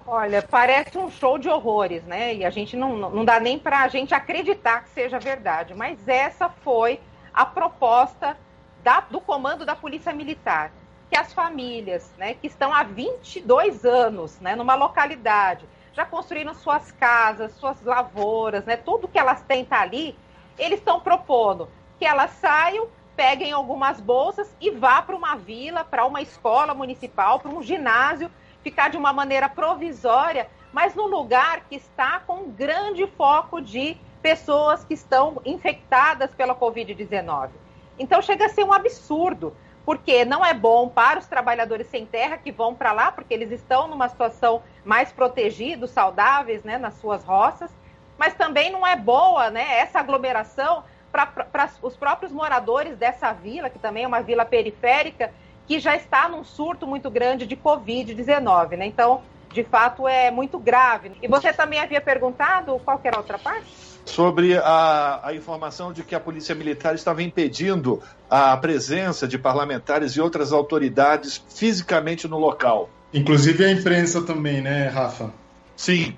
Olha, 0.06 0.42
parece 0.42 0.98
um 0.98 1.12
show 1.12 1.38
de 1.38 1.50
horrores, 1.50 2.04
né? 2.04 2.34
E 2.34 2.46
a 2.46 2.50
gente 2.50 2.76
não, 2.76 2.96
não 2.98 3.26
dá 3.26 3.40
nem 3.40 3.60
para 3.60 3.82
a 3.82 3.88
gente 3.88 4.14
acreditar 4.14 4.84
que 4.84 4.90
seja 4.90 5.20
verdade. 5.20 5.74
Mas 5.76 6.08
essa 6.08 6.50
foi 6.50 7.00
a 7.34 7.46
proposta 7.46 8.38
da, 8.84 9.02
do 9.02 9.20
comando 9.20 9.66
da 9.66 9.76
Polícia 9.76 10.14
Militar 10.14 10.72
que 11.10 11.16
as 11.16 11.32
famílias, 11.32 12.12
né, 12.18 12.34
que 12.34 12.48
estão 12.48 12.74
há 12.74 12.84
22 12.84 13.86
anos, 13.86 14.38
né, 14.42 14.58
numa 14.58 14.76
localidade, 14.76 15.66
já 15.98 16.06
construíram 16.06 16.54
suas 16.54 16.92
casas, 16.92 17.54
suas 17.54 17.82
lavouras, 17.82 18.64
né, 18.66 18.78
tudo 18.78 19.08
que 19.08 19.18
elas 19.18 19.42
têm 19.42 19.66
tá 19.66 19.82
ali, 19.82 20.16
eles 20.56 20.78
estão 20.78 21.00
propondo 21.00 21.68
que 21.98 22.06
elas 22.06 22.30
saiam, 22.34 22.88
peguem 23.16 23.52
algumas 23.52 24.00
bolsas 24.00 24.56
e 24.62 24.70
vá 24.70 25.02
para 25.02 25.16
uma 25.16 25.36
vila, 25.36 25.84
para 25.84 26.06
uma 26.06 26.22
escola 26.22 26.76
municipal, 26.76 27.40
para 27.40 27.50
um 27.50 27.64
ginásio, 27.64 28.30
ficar 28.62 28.92
de 28.92 28.98
uma 28.98 29.12
maneira 29.12 29.50
provisória, 29.50 30.48
mas 30.72 30.94
no 30.94 31.08
lugar 31.08 31.62
que 31.62 31.76
está 31.76 32.20
com 32.20 32.44
um 32.44 32.52
grande 32.52 33.08
foco 33.18 33.60
de 33.60 33.98
pessoas 34.22 34.84
que 34.84 34.94
estão 34.94 35.42
infectadas 35.44 36.30
pela 36.36 36.54
Covid-19. 36.54 37.50
Então 37.98 38.22
chega 38.22 38.46
a 38.46 38.50
ser 38.50 38.64
um 38.64 38.72
absurdo 38.72 39.56
porque 39.88 40.26
não 40.26 40.46
é 40.46 40.54
bom 40.54 40.90
para 40.90 41.18
os 41.18 41.28
trabalhadores 41.28 41.88
sem 41.88 42.06
terra 42.06 42.38
que 42.38 42.52
vão 42.52 42.76
para 42.76 42.92
lá, 42.92 43.10
porque 43.10 43.34
eles 43.34 43.54
estão 43.54 43.88
numa 43.88 44.10
situação 44.10 44.62
mais 44.84 45.14
protegidos, 45.14 45.92
saudáveis, 45.92 46.62
né, 46.62 46.78
nas 46.78 46.96
suas 46.96 47.24
roças, 47.24 47.72
mas 48.18 48.34
também 48.34 48.70
não 48.70 48.86
é 48.86 48.98
boa, 48.98 49.50
né, 49.50 49.80
essa 49.80 50.02
aglomeração 50.02 50.84
para 51.10 51.70
os 51.82 51.96
próprios 51.96 52.34
moradores 52.34 52.98
dessa 52.98 53.32
vila, 53.32 53.70
que 53.70 53.80
também 53.80 54.04
é 54.04 54.08
uma 54.08 54.20
vila 54.22 54.44
periférica, 54.44 55.34
que 55.66 55.80
já 55.80 55.96
está 55.96 56.28
num 56.28 56.44
surto 56.44 56.86
muito 56.86 57.10
grande 57.10 57.48
de 57.48 57.56
Covid-19, 57.56 58.76
né? 58.76 58.86
Então, 58.86 59.22
de 59.54 59.64
fato, 59.64 60.06
é 60.06 60.30
muito 60.30 60.60
grave. 60.60 61.14
E 61.22 61.30
você 61.30 61.54
também 61.54 61.80
havia 61.80 62.02
perguntado 62.02 62.78
qual 62.84 63.00
era 63.06 63.16
a 63.16 63.20
outra 63.20 63.40
parte? 63.40 63.97
Sobre 64.10 64.58
a, 64.58 65.22
a, 65.24 65.34
informação 65.34 65.92
de 65.92 66.04
que 66.04 66.16
a 66.16 66.20
Polícia 66.20 66.56
Militar 66.56 66.96
estava 66.96 67.22
impedindo 67.22 68.02
a 68.30 68.56
presença 68.58 69.28
de 69.28 69.38
parlamentares 69.38 70.14
e 70.14 70.22
outras 70.22 70.52
autoridades 70.52 71.44
fisicamente 71.50 72.28
no 72.28 72.38
local. 72.38 72.90
Inclusive 73.14 73.66
a 73.66 73.72
imprensa 73.72 74.22
também, 74.22 74.62
né, 74.62 74.88
Rafa? 74.88 75.32
Sim. 75.76 76.18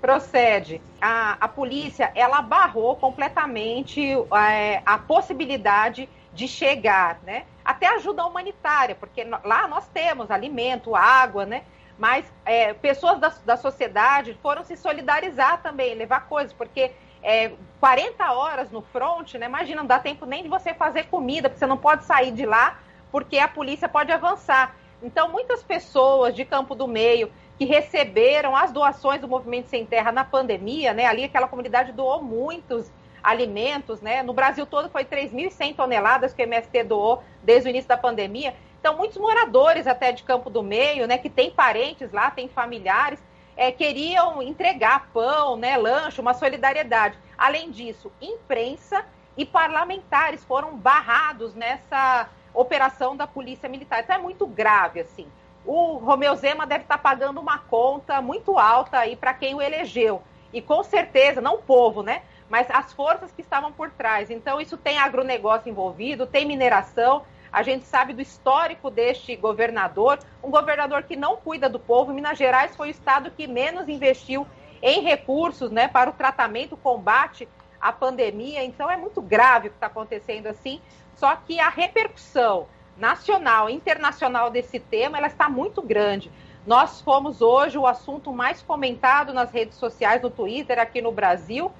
Procede. 0.00 0.80
A, 1.00 1.36
a 1.40 1.48
polícia, 1.48 2.10
ela 2.14 2.40
barrou 2.42 2.96
completamente 2.96 4.00
é, 4.34 4.82
a 4.84 4.98
possibilidade 4.98 6.08
de 6.32 6.46
chegar, 6.46 7.20
né? 7.24 7.44
Até 7.64 7.86
ajuda 7.86 8.24
humanitária, 8.24 8.94
porque 8.94 9.24
lá 9.44 9.68
nós 9.68 9.86
temos 9.88 10.30
alimento, 10.30 10.94
água, 10.94 11.44
né? 11.44 11.62
Mas 12.00 12.24
é, 12.46 12.72
pessoas 12.72 13.20
da, 13.20 13.30
da 13.44 13.56
sociedade 13.58 14.32
foram 14.42 14.64
se 14.64 14.74
solidarizar 14.74 15.60
também, 15.62 15.94
levar 15.94 16.26
coisas, 16.28 16.50
porque 16.50 16.92
é, 17.22 17.52
40 17.78 18.32
horas 18.32 18.70
no 18.70 18.80
front, 18.80 19.34
né? 19.34 19.44
Imagina, 19.44 19.82
não 19.82 19.86
dá 19.86 19.98
tempo 19.98 20.24
nem 20.24 20.42
de 20.42 20.48
você 20.48 20.72
fazer 20.72 21.08
comida, 21.08 21.50
porque 21.50 21.58
você 21.58 21.66
não 21.66 21.76
pode 21.76 22.04
sair 22.04 22.32
de 22.32 22.46
lá, 22.46 22.78
porque 23.12 23.38
a 23.38 23.46
polícia 23.46 23.86
pode 23.86 24.10
avançar. 24.10 24.74
Então, 25.02 25.28
muitas 25.28 25.62
pessoas 25.62 26.34
de 26.34 26.42
Campo 26.42 26.74
do 26.74 26.88
Meio 26.88 27.30
que 27.58 27.66
receberam 27.66 28.56
as 28.56 28.72
doações 28.72 29.20
do 29.20 29.28
Movimento 29.28 29.68
Sem 29.68 29.84
Terra 29.84 30.10
na 30.10 30.24
pandemia, 30.24 30.94
né? 30.94 31.04
Ali 31.04 31.24
aquela 31.24 31.48
comunidade 31.48 31.92
doou 31.92 32.22
muitos 32.22 32.90
alimentos, 33.22 34.00
né? 34.00 34.22
No 34.22 34.32
Brasil 34.32 34.64
todo 34.64 34.88
foi 34.88 35.04
3.100 35.04 35.76
toneladas 35.76 36.32
que 36.32 36.42
o 36.42 36.44
MST 36.44 36.84
doou 36.84 37.22
desde 37.42 37.68
o 37.68 37.70
início 37.70 37.88
da 37.88 37.98
pandemia. 37.98 38.54
Então, 38.80 38.96
muitos 38.96 39.18
moradores 39.18 39.86
até 39.86 40.10
de 40.10 40.22
Campo 40.22 40.48
do 40.48 40.62
Meio, 40.62 41.06
né, 41.06 41.18
que 41.18 41.28
tem 41.28 41.50
parentes 41.50 42.10
lá, 42.12 42.30
tem 42.30 42.48
familiares, 42.48 43.20
é, 43.54 43.70
queriam 43.70 44.42
entregar 44.42 45.10
pão, 45.12 45.54
né, 45.54 45.76
lanche, 45.76 46.18
uma 46.18 46.32
solidariedade. 46.32 47.18
Além 47.36 47.70
disso, 47.70 48.10
imprensa 48.22 49.04
e 49.36 49.44
parlamentares 49.44 50.42
foram 50.44 50.78
barrados 50.78 51.54
nessa 51.54 52.26
operação 52.54 53.14
da 53.14 53.26
Polícia 53.26 53.68
Militar. 53.68 54.00
Então, 54.00 54.16
é 54.16 54.18
muito 54.18 54.46
grave, 54.46 55.00
assim. 55.00 55.26
O 55.66 55.96
Romeu 55.98 56.34
Zema 56.36 56.66
deve 56.66 56.84
estar 56.84 56.96
pagando 56.96 57.38
uma 57.38 57.58
conta 57.58 58.22
muito 58.22 58.58
alta 58.58 58.98
aí 58.98 59.14
para 59.14 59.34
quem 59.34 59.54
o 59.54 59.60
elegeu. 59.60 60.22
E 60.54 60.62
com 60.62 60.82
certeza, 60.82 61.42
não 61.42 61.56
o 61.56 61.62
povo, 61.62 62.02
né? 62.02 62.22
Mas 62.48 62.66
as 62.70 62.94
forças 62.94 63.30
que 63.30 63.42
estavam 63.42 63.70
por 63.72 63.90
trás. 63.90 64.30
Então, 64.30 64.58
isso 64.58 64.78
tem 64.78 64.98
agronegócio 64.98 65.68
envolvido, 65.68 66.26
tem 66.26 66.46
mineração. 66.46 67.24
A 67.52 67.62
gente 67.62 67.84
sabe 67.84 68.12
do 68.12 68.22
histórico 68.22 68.90
deste 68.90 69.34
governador, 69.34 70.18
um 70.42 70.50
governador 70.50 71.02
que 71.02 71.16
não 71.16 71.36
cuida 71.36 71.68
do 71.68 71.78
povo. 71.78 72.12
Minas 72.12 72.38
Gerais 72.38 72.76
foi 72.76 72.88
o 72.88 72.90
estado 72.90 73.30
que 73.30 73.46
menos 73.46 73.88
investiu 73.88 74.46
em 74.82 75.02
recursos 75.02 75.70
né, 75.70 75.88
para 75.88 76.10
o 76.10 76.12
tratamento, 76.12 76.76
combate 76.76 77.48
à 77.80 77.92
pandemia. 77.92 78.64
Então 78.64 78.90
é 78.90 78.96
muito 78.96 79.20
grave 79.20 79.68
o 79.68 79.70
que 79.70 79.76
está 79.76 79.86
acontecendo 79.86 80.46
assim. 80.46 80.80
Só 81.16 81.34
que 81.36 81.58
a 81.58 81.68
repercussão 81.68 82.66
nacional 82.96 83.68
e 83.68 83.74
internacional 83.74 84.50
desse 84.50 84.78
tema 84.78 85.18
ela 85.18 85.26
está 85.26 85.48
muito 85.48 85.82
grande. 85.82 86.30
Nós 86.66 87.00
fomos 87.00 87.40
hoje 87.40 87.78
o 87.78 87.86
assunto 87.86 88.32
mais 88.32 88.62
comentado 88.62 89.32
nas 89.32 89.50
redes 89.50 89.76
sociais, 89.78 90.22
no 90.22 90.30
Twitter, 90.30 90.78
aqui 90.78 91.00
no 91.00 91.10
Brasil. 91.10 91.72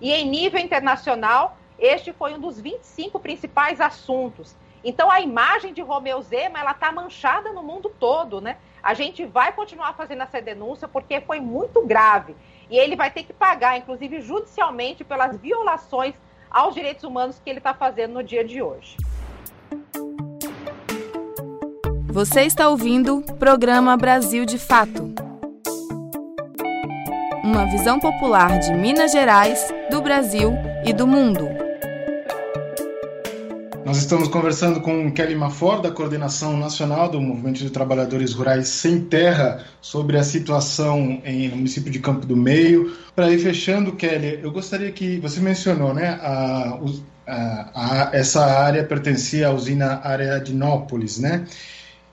E 0.00 0.12
em 0.12 0.28
nível 0.28 0.60
internacional, 0.60 1.58
este 1.78 2.12
foi 2.12 2.34
um 2.34 2.40
dos 2.40 2.60
25 2.60 3.18
principais 3.18 3.80
assuntos. 3.80 4.56
Então 4.82 5.10
a 5.10 5.20
imagem 5.20 5.72
de 5.72 5.82
Romeu 5.82 6.20
Zema 6.22 6.58
ela 6.58 6.72
está 6.72 6.92
manchada 6.92 7.52
no 7.52 7.62
mundo 7.62 7.90
todo, 7.98 8.40
né? 8.40 8.56
A 8.82 8.94
gente 8.94 9.24
vai 9.26 9.52
continuar 9.52 9.94
fazendo 9.94 10.22
essa 10.22 10.40
denúncia 10.40 10.86
porque 10.86 11.20
foi 11.20 11.40
muito 11.40 11.84
grave 11.84 12.36
e 12.70 12.76
ele 12.76 12.96
vai 12.96 13.10
ter 13.10 13.24
que 13.24 13.32
pagar, 13.32 13.76
inclusive 13.78 14.20
judicialmente, 14.20 15.02
pelas 15.04 15.36
violações 15.36 16.14
aos 16.50 16.74
direitos 16.74 17.04
humanos 17.04 17.40
que 17.42 17.50
ele 17.50 17.58
está 17.58 17.74
fazendo 17.74 18.14
no 18.14 18.22
dia 18.22 18.44
de 18.44 18.62
hoje. 18.62 18.96
Você 22.10 22.42
está 22.42 22.68
ouvindo 22.68 23.18
o 23.18 23.34
programa 23.36 23.96
Brasil 23.96 24.44
de 24.44 24.58
Fato. 24.58 25.14
Uma 27.44 27.66
visão 27.66 28.00
popular 28.00 28.58
de 28.58 28.72
Minas 28.72 29.12
Gerais, 29.12 29.72
do 29.90 30.02
Brasil 30.02 30.52
e 30.84 30.92
do 30.92 31.06
mundo. 31.06 31.67
Nós 33.88 33.96
estamos 33.96 34.28
conversando 34.28 34.82
com 34.82 35.10
Kelly 35.10 35.34
Mafor, 35.34 35.80
da 35.80 35.90
Coordenação 35.90 36.58
Nacional 36.58 37.08
do 37.08 37.18
Movimento 37.22 37.56
de 37.60 37.70
Trabalhadores 37.70 38.34
Rurais 38.34 38.68
Sem 38.68 39.00
Terra, 39.00 39.64
sobre 39.80 40.18
a 40.18 40.22
situação 40.22 41.22
em, 41.24 41.48
no 41.48 41.56
município 41.56 41.90
de 41.90 41.98
Campo 41.98 42.26
do 42.26 42.36
Meio. 42.36 42.94
Para 43.16 43.32
ir 43.32 43.38
fechando, 43.38 43.92
Kelly, 43.92 44.40
eu 44.42 44.52
gostaria 44.52 44.92
que 44.92 45.18
você 45.20 45.40
mencionou, 45.40 45.94
né, 45.94 46.20
a, 46.20 46.78
a, 47.26 47.70
a, 47.74 48.10
essa 48.12 48.44
área 48.44 48.84
pertencia 48.84 49.48
à 49.48 49.52
usina 49.52 50.02
Areadinópolis, 50.04 51.18
né, 51.18 51.46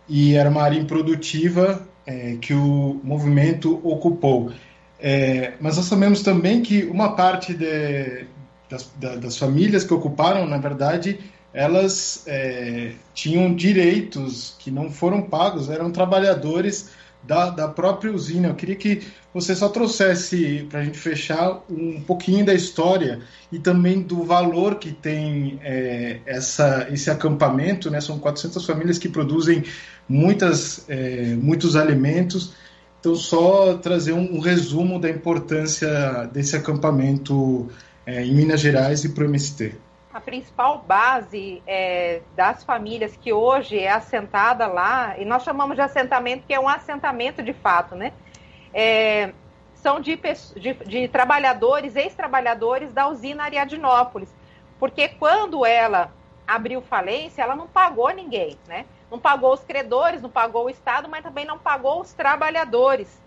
e 0.07 0.33
era 0.33 0.49
uma 0.49 0.63
área 0.63 0.79
improdutiva 0.79 1.85
é, 2.07 2.37
que 2.39 2.53
o 2.53 3.01
movimento 3.03 3.81
ocupou. 3.83 4.49
É, 4.97 5.55
mas 5.59 5.75
nós 5.75 5.87
sabemos 5.87 6.21
também 6.21 6.61
que 6.61 6.85
uma 6.85 7.17
parte 7.17 7.53
de, 7.53 8.27
das, 8.69 8.89
das 9.19 9.37
famílias 9.37 9.83
que 9.83 9.93
ocuparam, 9.93 10.47
na 10.47 10.57
verdade, 10.57 11.19
elas 11.55 12.23
é, 12.27 12.91
tinham 13.13 13.55
direitos 13.55 14.57
que 14.59 14.69
não 14.69 14.91
foram 14.91 15.21
pagos, 15.21 15.69
eram 15.69 15.89
trabalhadores 15.89 16.89
da, 17.23 17.49
da 17.49 17.65
própria 17.69 18.11
usina. 18.11 18.49
Eu 18.49 18.55
queria 18.55 18.75
que 18.75 19.07
você 19.33 19.55
só 19.55 19.69
trouxesse, 19.69 20.67
para 20.69 20.81
a 20.81 20.83
gente 20.83 20.97
fechar, 20.97 21.63
um 21.69 22.01
pouquinho 22.01 22.45
da 22.45 22.53
história 22.53 23.21
e 23.53 23.57
também 23.57 24.01
do 24.01 24.21
valor 24.21 24.75
que 24.75 24.91
tem 24.91 25.57
é, 25.63 26.19
essa, 26.25 26.89
esse 26.91 27.09
acampamento. 27.09 27.89
Né? 27.89 28.01
São 28.01 28.19
400 28.19 28.65
famílias 28.65 28.97
que 28.97 29.07
produzem 29.07 29.63
muitas, 30.09 30.83
é, 30.89 31.37
muitos 31.41 31.77
alimentos. 31.77 32.53
Então, 32.99 33.15
só 33.15 33.75
trazer 33.75 34.11
um, 34.11 34.35
um 34.35 34.39
resumo 34.39 34.99
da 34.99 35.09
importância 35.09 36.29
desse 36.33 36.53
acampamento 36.53 37.69
é, 38.05 38.25
em 38.25 38.35
Minas 38.35 38.59
Gerais 38.59 39.05
e 39.05 39.09
para 39.09 39.23
o 39.23 39.27
MST 39.27 39.84
a 40.15 40.21
principal 40.21 40.77
base 40.77 41.61
é, 41.67 42.21
das 42.37 42.63
famílias 42.63 43.17
que 43.17 43.33
hoje 43.33 43.77
é 43.77 43.91
assentada 43.91 44.65
lá, 44.65 45.19
e 45.19 45.25
nós 45.25 45.43
chamamos 45.43 45.75
de 45.75 45.81
assentamento, 45.81 46.45
que 46.47 46.53
é 46.53 46.59
um 46.59 46.69
assentamento 46.69 47.43
de 47.43 47.51
fato, 47.51 47.95
né? 47.95 48.13
É, 48.73 49.33
são 49.73 49.99
de, 49.99 50.17
de, 50.55 50.73
de 50.73 51.07
trabalhadores, 51.09 51.97
ex-trabalhadores 51.97 52.93
da 52.93 53.09
usina 53.09 53.43
Ariadnópolis. 53.43 54.33
Porque 54.79 55.09
quando 55.09 55.65
ela 55.65 56.13
abriu 56.47 56.81
falência, 56.81 57.41
ela 57.41 57.53
não 57.53 57.67
pagou 57.67 58.09
ninguém, 58.11 58.57
né? 58.69 58.85
Não 59.11 59.19
pagou 59.19 59.51
os 59.51 59.65
credores, 59.65 60.21
não 60.21 60.29
pagou 60.29 60.67
o 60.67 60.69
Estado, 60.69 61.09
mas 61.09 61.23
também 61.23 61.43
não 61.43 61.59
pagou 61.59 61.99
os 61.99 62.13
trabalhadores. 62.13 63.21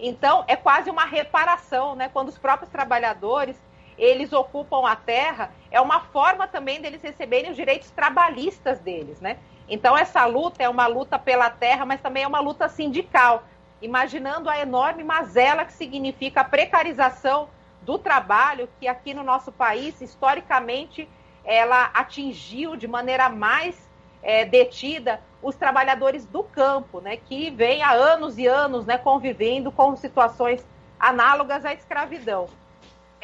Então, 0.00 0.42
é 0.48 0.56
quase 0.56 0.90
uma 0.90 1.04
reparação, 1.04 1.94
né? 1.94 2.10
Quando 2.12 2.30
os 2.30 2.38
próprios 2.38 2.72
trabalhadores 2.72 3.56
eles 3.98 4.32
ocupam 4.32 4.86
a 4.86 4.96
terra, 4.96 5.50
é 5.70 5.80
uma 5.80 6.00
forma 6.00 6.46
também 6.46 6.80
deles 6.80 7.02
receberem 7.02 7.50
os 7.50 7.56
direitos 7.56 7.90
trabalhistas 7.90 8.80
deles, 8.80 9.20
né? 9.20 9.38
Então 9.68 9.96
essa 9.96 10.24
luta 10.26 10.62
é 10.62 10.68
uma 10.68 10.86
luta 10.86 11.18
pela 11.18 11.48
terra, 11.50 11.84
mas 11.86 12.00
também 12.00 12.22
é 12.22 12.26
uma 12.26 12.40
luta 12.40 12.68
sindical, 12.68 13.44
imaginando 13.80 14.50
a 14.50 14.58
enorme 14.58 15.02
mazela 15.02 15.64
que 15.64 15.72
significa 15.72 16.40
a 16.40 16.44
precarização 16.44 17.48
do 17.82 17.98
trabalho, 17.98 18.68
que 18.80 18.88
aqui 18.88 19.12
no 19.14 19.22
nosso 19.22 19.52
país, 19.52 20.00
historicamente, 20.00 21.08
ela 21.44 21.90
atingiu 21.92 22.76
de 22.76 22.88
maneira 22.88 23.28
mais 23.28 23.90
é, 24.22 24.44
detida 24.44 25.20
os 25.42 25.54
trabalhadores 25.54 26.24
do 26.24 26.42
campo, 26.42 27.00
né, 27.00 27.18
que 27.18 27.50
vem 27.50 27.82
há 27.82 27.92
anos 27.92 28.38
e 28.38 28.46
anos 28.46 28.86
né, 28.86 28.96
convivendo 28.96 29.70
com 29.70 29.94
situações 29.94 30.66
análogas 30.98 31.66
à 31.66 31.74
escravidão 31.74 32.48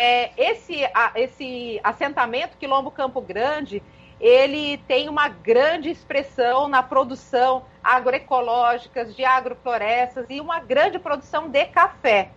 é, 0.00 0.30
esse, 0.38 0.82
a, 0.94 1.12
esse 1.14 1.78
assentamento 1.84 2.56
Quilombo 2.56 2.90
Campo 2.90 3.20
Grande, 3.20 3.82
ele 4.18 4.78
tem 4.88 5.10
uma 5.10 5.28
grande 5.28 5.90
expressão 5.90 6.68
na 6.68 6.82
produção 6.82 7.66
agroecológicas, 7.84 9.14
de 9.14 9.26
agroflorestas 9.26 10.24
e 10.30 10.40
uma 10.40 10.58
grande 10.58 10.98
produção 10.98 11.50
de 11.50 11.66
café. 11.66 12.30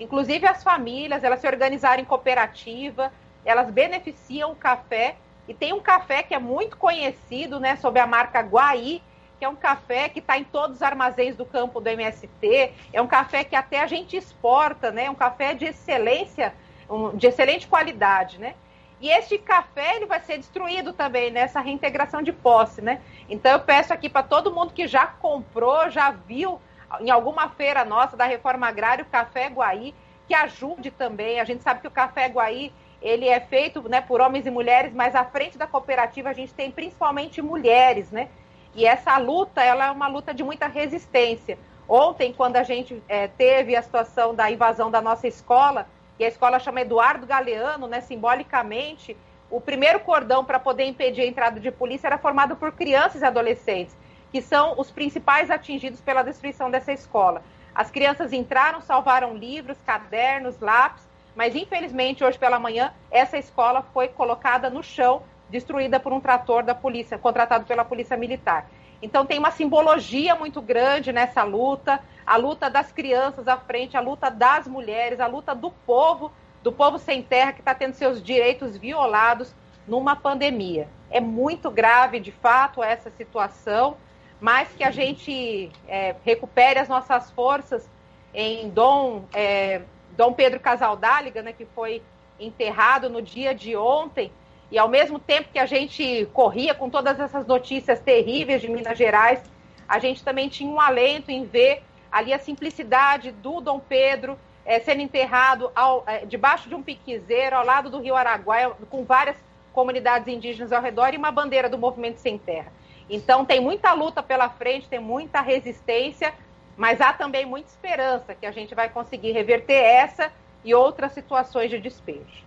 Inclusive 0.00 0.44
as 0.44 0.64
famílias, 0.64 1.22
elas 1.22 1.40
se 1.40 1.46
organizaram 1.46 2.02
em 2.02 2.04
cooperativa, 2.04 3.12
elas 3.44 3.70
beneficiam 3.70 4.50
o 4.50 4.56
café 4.56 5.14
e 5.46 5.54
tem 5.54 5.72
um 5.72 5.80
café 5.80 6.20
que 6.24 6.34
é 6.34 6.38
muito 6.40 6.76
conhecido, 6.76 7.60
né, 7.60 7.76
sob 7.76 8.00
a 8.00 8.08
marca 8.08 8.40
Guaí, 8.40 9.00
que 9.38 9.44
é 9.44 9.48
um 9.48 9.54
café 9.54 10.08
que 10.08 10.18
está 10.18 10.36
em 10.36 10.42
todos 10.42 10.78
os 10.78 10.82
armazéns 10.82 11.36
do 11.36 11.46
campo 11.46 11.80
do 11.80 11.88
MST, 11.88 12.72
é 12.92 13.00
um 13.00 13.06
café 13.06 13.44
que 13.44 13.54
até 13.54 13.80
a 13.80 13.86
gente 13.86 14.16
exporta, 14.16 14.90
né, 14.90 15.08
um 15.08 15.14
café 15.14 15.54
de 15.54 15.66
excelência 15.66 16.52
um, 16.88 17.16
de 17.16 17.26
excelente 17.26 17.66
qualidade, 17.66 18.38
né? 18.38 18.54
E 19.00 19.10
este 19.10 19.36
café 19.38 19.96
ele 19.96 20.06
vai 20.06 20.20
ser 20.20 20.38
destruído 20.38 20.92
também 20.92 21.30
nessa 21.30 21.60
reintegração 21.60 22.22
de 22.22 22.32
posse, 22.32 22.80
né? 22.80 23.00
Então 23.28 23.52
eu 23.52 23.60
peço 23.60 23.92
aqui 23.92 24.08
para 24.08 24.22
todo 24.22 24.52
mundo 24.52 24.72
que 24.72 24.86
já 24.86 25.06
comprou, 25.06 25.90
já 25.90 26.10
viu 26.10 26.60
em 27.00 27.10
alguma 27.10 27.48
feira 27.48 27.84
nossa 27.84 28.16
da 28.16 28.24
reforma 28.24 28.68
agrária 28.68 29.04
o 29.04 29.08
café 29.08 29.48
Guaí, 29.48 29.94
que 30.26 30.34
ajude 30.34 30.90
também. 30.90 31.40
A 31.40 31.44
gente 31.44 31.62
sabe 31.62 31.80
que 31.80 31.88
o 31.88 31.90
café 31.90 32.26
Guaí 32.28 32.72
ele 33.02 33.28
é 33.28 33.40
feito 33.40 33.86
né, 33.88 34.00
por 34.00 34.20
homens 34.20 34.46
e 34.46 34.50
mulheres, 34.50 34.94
mas 34.94 35.14
à 35.14 35.24
frente 35.24 35.58
da 35.58 35.66
cooperativa 35.66 36.30
a 36.30 36.32
gente 36.32 36.54
tem 36.54 36.70
principalmente 36.70 37.42
mulheres, 37.42 38.10
né? 38.10 38.28
E 38.74 38.86
essa 38.86 39.18
luta 39.18 39.62
ela 39.62 39.86
é 39.86 39.90
uma 39.90 40.08
luta 40.08 40.32
de 40.32 40.42
muita 40.42 40.66
resistência. 40.66 41.58
Ontem, 41.86 42.32
quando 42.32 42.56
a 42.56 42.62
gente 42.62 43.02
é, 43.06 43.28
teve 43.28 43.76
a 43.76 43.82
situação 43.82 44.34
da 44.34 44.50
invasão 44.50 44.90
da 44.90 45.02
nossa 45.02 45.28
escola, 45.28 45.86
e 46.18 46.24
a 46.24 46.28
escola 46.28 46.58
chama 46.58 46.80
Eduardo 46.80 47.26
Galeano, 47.26 47.86
né, 47.86 48.00
simbolicamente, 48.00 49.16
o 49.50 49.60
primeiro 49.60 50.00
cordão 50.00 50.44
para 50.44 50.58
poder 50.58 50.84
impedir 50.84 51.22
a 51.22 51.26
entrada 51.26 51.60
de 51.60 51.70
polícia 51.70 52.06
era 52.06 52.18
formado 52.18 52.56
por 52.56 52.72
crianças 52.72 53.22
e 53.22 53.24
adolescentes, 53.24 53.96
que 54.32 54.40
são 54.40 54.74
os 54.78 54.90
principais 54.90 55.50
atingidos 55.50 56.00
pela 56.00 56.22
destruição 56.22 56.70
dessa 56.70 56.92
escola. 56.92 57.42
As 57.74 57.90
crianças 57.90 58.32
entraram, 58.32 58.80
salvaram 58.80 59.36
livros, 59.36 59.76
cadernos, 59.84 60.58
lápis, 60.60 61.02
mas 61.34 61.56
infelizmente 61.56 62.22
hoje 62.22 62.38
pela 62.38 62.58
manhã 62.58 62.92
essa 63.10 63.36
escola 63.36 63.82
foi 63.92 64.08
colocada 64.08 64.70
no 64.70 64.82
chão, 64.82 65.22
destruída 65.50 66.00
por 66.00 66.12
um 66.12 66.20
trator 66.20 66.62
da 66.62 66.74
polícia, 66.74 67.18
contratado 67.18 67.64
pela 67.64 67.84
polícia 67.84 68.16
militar. 68.16 68.68
Então 69.04 69.26
tem 69.26 69.38
uma 69.38 69.50
simbologia 69.50 70.34
muito 70.34 70.62
grande 70.62 71.12
nessa 71.12 71.42
luta, 71.42 72.00
a 72.26 72.38
luta 72.38 72.70
das 72.70 72.90
crianças 72.90 73.46
à 73.46 73.58
frente, 73.58 73.98
a 73.98 74.00
luta 74.00 74.30
das 74.30 74.66
mulheres, 74.66 75.20
a 75.20 75.26
luta 75.26 75.54
do 75.54 75.70
povo, 75.70 76.32
do 76.62 76.72
povo 76.72 76.98
sem 76.98 77.22
terra 77.22 77.52
que 77.52 77.60
está 77.60 77.74
tendo 77.74 77.92
seus 77.92 78.22
direitos 78.22 78.78
violados 78.78 79.54
numa 79.86 80.16
pandemia. 80.16 80.88
É 81.10 81.20
muito 81.20 81.70
grave, 81.70 82.18
de 82.18 82.32
fato, 82.32 82.82
essa 82.82 83.10
situação, 83.10 83.98
mas 84.40 84.68
que 84.72 84.82
a 84.82 84.90
gente 84.90 85.70
é, 85.86 86.16
recupere 86.24 86.80
as 86.80 86.88
nossas 86.88 87.30
forças 87.30 87.86
em 88.32 88.70
Dom, 88.70 89.26
é, 89.34 89.82
Dom 90.16 90.32
Pedro 90.32 90.58
Casaldáliga, 90.58 91.42
né, 91.42 91.52
que 91.52 91.66
foi 91.66 92.00
enterrado 92.40 93.10
no 93.10 93.20
dia 93.20 93.54
de 93.54 93.76
ontem, 93.76 94.32
e 94.70 94.78
ao 94.78 94.88
mesmo 94.88 95.18
tempo 95.18 95.50
que 95.52 95.58
a 95.58 95.66
gente 95.66 96.26
corria 96.32 96.74
com 96.74 96.90
todas 96.90 97.18
essas 97.20 97.46
notícias 97.46 98.00
terríveis 98.00 98.60
de 98.60 98.68
Minas 98.68 98.98
Gerais, 98.98 99.40
a 99.88 99.98
gente 99.98 100.24
também 100.24 100.48
tinha 100.48 100.70
um 100.70 100.80
alento 100.80 101.30
em 101.30 101.44
ver 101.44 101.82
ali 102.10 102.32
a 102.32 102.38
simplicidade 102.38 103.30
do 103.30 103.60
Dom 103.60 103.78
Pedro 103.78 104.38
é, 104.64 104.80
sendo 104.80 105.02
enterrado 105.02 105.70
ao, 105.74 106.04
é, 106.06 106.24
debaixo 106.24 106.68
de 106.68 106.74
um 106.74 106.82
piquezeiro, 106.82 107.56
ao 107.56 107.64
lado 107.64 107.90
do 107.90 108.00
rio 108.00 108.14
Araguaia, 108.14 108.70
com 108.88 109.04
várias 109.04 109.36
comunidades 109.72 110.28
indígenas 110.28 110.72
ao 110.72 110.80
redor 110.80 111.12
e 111.12 111.16
uma 111.16 111.30
bandeira 111.30 111.68
do 111.68 111.76
Movimento 111.76 112.18
Sem 112.18 112.38
Terra. 112.38 112.72
Então 113.10 113.44
tem 113.44 113.60
muita 113.60 113.92
luta 113.92 114.22
pela 114.22 114.48
frente, 114.48 114.88
tem 114.88 115.00
muita 115.00 115.40
resistência, 115.40 116.32
mas 116.76 117.00
há 117.00 117.12
também 117.12 117.44
muita 117.44 117.68
esperança 117.68 118.34
que 118.34 118.46
a 118.46 118.50
gente 118.50 118.74
vai 118.74 118.88
conseguir 118.88 119.32
reverter 119.32 119.74
essa 119.74 120.32
e 120.64 120.74
outras 120.74 121.12
situações 121.12 121.70
de 121.70 121.78
despejo. 121.78 122.44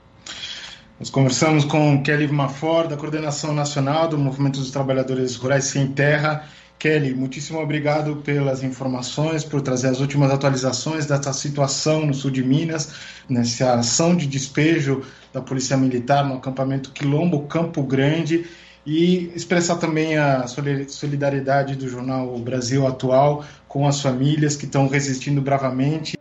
Nós 0.99 1.11
conversamos 1.11 1.63
com 1.63 2.01
Kelly 2.01 2.27
Mafor, 2.27 2.87
da 2.87 2.97
Coordenação 2.97 3.53
Nacional 3.53 4.07
do 4.07 4.17
Movimento 4.17 4.57
dos 4.57 4.71
Trabalhadores 4.71 5.35
Rurais 5.35 5.65
Sem 5.65 5.85
Terra. 5.85 6.49
Kelly, 6.79 7.13
muitíssimo 7.13 7.59
obrigado 7.59 8.15
pelas 8.15 8.63
informações, 8.63 9.43
por 9.43 9.61
trazer 9.61 9.89
as 9.89 9.99
últimas 9.99 10.31
atualizações 10.31 11.05
dessa 11.05 11.31
situação 11.33 12.03
no 12.03 12.15
sul 12.15 12.31
de 12.31 12.43
Minas, 12.43 12.93
nessa 13.29 13.75
ação 13.75 14.15
de 14.15 14.25
despejo 14.25 15.03
da 15.31 15.39
Polícia 15.39 15.77
Militar 15.77 16.25
no 16.25 16.33
acampamento 16.33 16.91
Quilombo 16.91 17.43
Campo 17.43 17.83
Grande 17.83 18.47
e 18.83 19.31
expressar 19.35 19.75
também 19.75 20.17
a 20.17 20.47
solidariedade 20.47 21.75
do 21.75 21.87
jornal 21.87 22.35
Brasil 22.39 22.87
Atual 22.87 23.45
com 23.67 23.87
as 23.87 24.01
famílias 24.01 24.55
que 24.55 24.65
estão 24.65 24.87
resistindo 24.87 25.41
bravamente. 25.43 26.17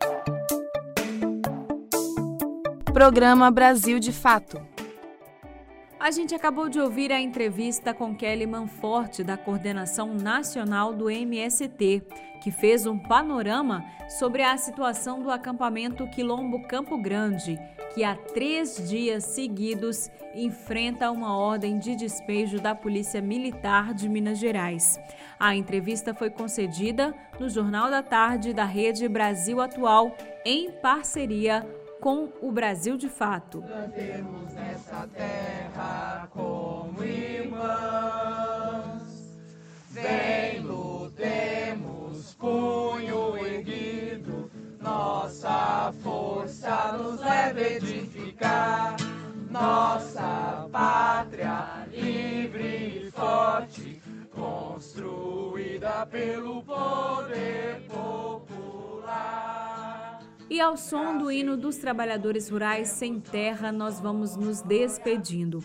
Programa 2.97 3.51
Brasil 3.51 3.99
de 3.99 4.11
Fato 4.11 4.59
A 5.99 6.09
gente 6.09 6.33
acabou 6.33 6.67
de 6.67 6.79
ouvir 6.79 7.11
a 7.11 7.21
entrevista 7.21 7.93
com 7.93 8.15
Kelly 8.15 8.47
Manforte, 8.47 9.23
da 9.23 9.37
Coordenação 9.37 10.15
Nacional 10.15 10.95
do 10.95 11.07
MST, 11.07 12.01
que 12.41 12.49
fez 12.49 12.87
um 12.87 12.97
panorama 12.97 13.85
sobre 14.09 14.41
a 14.41 14.57
situação 14.57 15.21
do 15.21 15.29
acampamento 15.29 16.07
Quilombo 16.07 16.67
Campo 16.67 16.97
Grande, 16.97 17.59
que 17.93 18.03
há 18.03 18.15
três 18.15 18.89
dias 18.89 19.25
seguidos 19.25 20.09
enfrenta 20.33 21.11
uma 21.11 21.37
ordem 21.37 21.77
de 21.77 21.95
despejo 21.95 22.59
da 22.59 22.73
Polícia 22.73 23.21
Militar 23.21 23.93
de 23.93 24.09
Minas 24.09 24.39
Gerais. 24.39 24.99
A 25.39 25.55
entrevista 25.55 26.15
foi 26.15 26.31
concedida 26.31 27.13
no 27.39 27.47
Jornal 27.47 27.91
da 27.91 28.01
Tarde 28.01 28.53
da 28.53 28.65
Rede 28.65 29.07
Brasil 29.07 29.61
Atual, 29.61 30.17
em 30.43 30.71
parceria 30.71 31.63
com 31.99 32.29
o 32.41 32.51
Brasil 32.51 32.97
de 32.97 33.09
Fato. 33.09 33.61
Cantemos 33.61 34.53
nessa 34.53 35.07
terra 35.07 36.27
como 36.31 37.03
irmãos, 37.03 37.57
vem 39.89 40.59
lutemos 40.61 42.33
punho 42.35 43.37
erguido, 43.37 44.49
nossa 44.79 45.91
força 46.03 46.91
nos 46.93 47.19
leva 47.19 47.59
a 47.59 47.71
edificar 47.73 48.95
nossa 49.49 50.67
pátria 50.71 51.87
livre 51.91 53.07
e 53.07 53.11
forte, 53.11 54.01
construída 54.31 56.05
pelo 56.05 56.61
poder 56.63 57.81
popular. 57.87 59.76
E 60.49 60.61
ao 60.61 60.77
som 60.77 61.17
do 61.17 61.29
hino 61.29 61.57
dos 61.57 61.75
trabalhadores 61.77 62.47
rurais 62.49 62.87
sem 62.87 63.19
terra, 63.19 63.69
nós 63.71 63.99
vamos 63.99 64.37
nos 64.37 64.61
despedindo. 64.61 65.63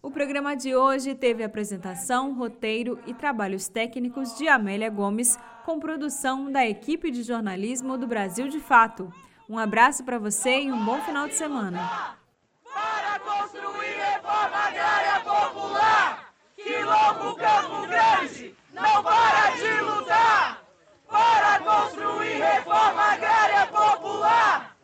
O 0.00 0.10
programa 0.10 0.54
de 0.54 0.74
hoje 0.74 1.14
teve 1.14 1.42
apresentação, 1.42 2.34
roteiro 2.34 2.98
e 3.06 3.12
trabalhos 3.12 3.68
técnicos 3.68 4.36
de 4.36 4.48
Amélia 4.48 4.88
Gomes, 4.88 5.38
com 5.64 5.80
produção 5.80 6.50
da 6.50 6.66
equipe 6.66 7.10
de 7.10 7.22
jornalismo 7.22 7.98
do 7.98 8.06
Brasil 8.06 8.48
de 8.48 8.60
Fato. 8.60 9.12
Um 9.48 9.58
abraço 9.58 10.04
para 10.04 10.18
você 10.18 10.62
e 10.62 10.72
um 10.72 10.84
bom 10.84 11.00
final 11.02 11.26
de 11.26 11.34
semana. 11.34 12.16
Para 12.64 13.18
construir 13.18 13.96
reforma 13.96 14.56
agrária 14.56 15.20
popular, 15.20 16.32
Quilombo 16.56 17.36
Campo 17.36 17.86
Grande 17.86 18.54
não 18.72 19.02
para 19.02 19.50
de 19.50 19.80
lutar. 19.80 20.62
Para 21.08 21.58
construir 21.60 22.40
reforma 22.40 23.02
agrária 23.02 23.66
popular, 23.66 24.76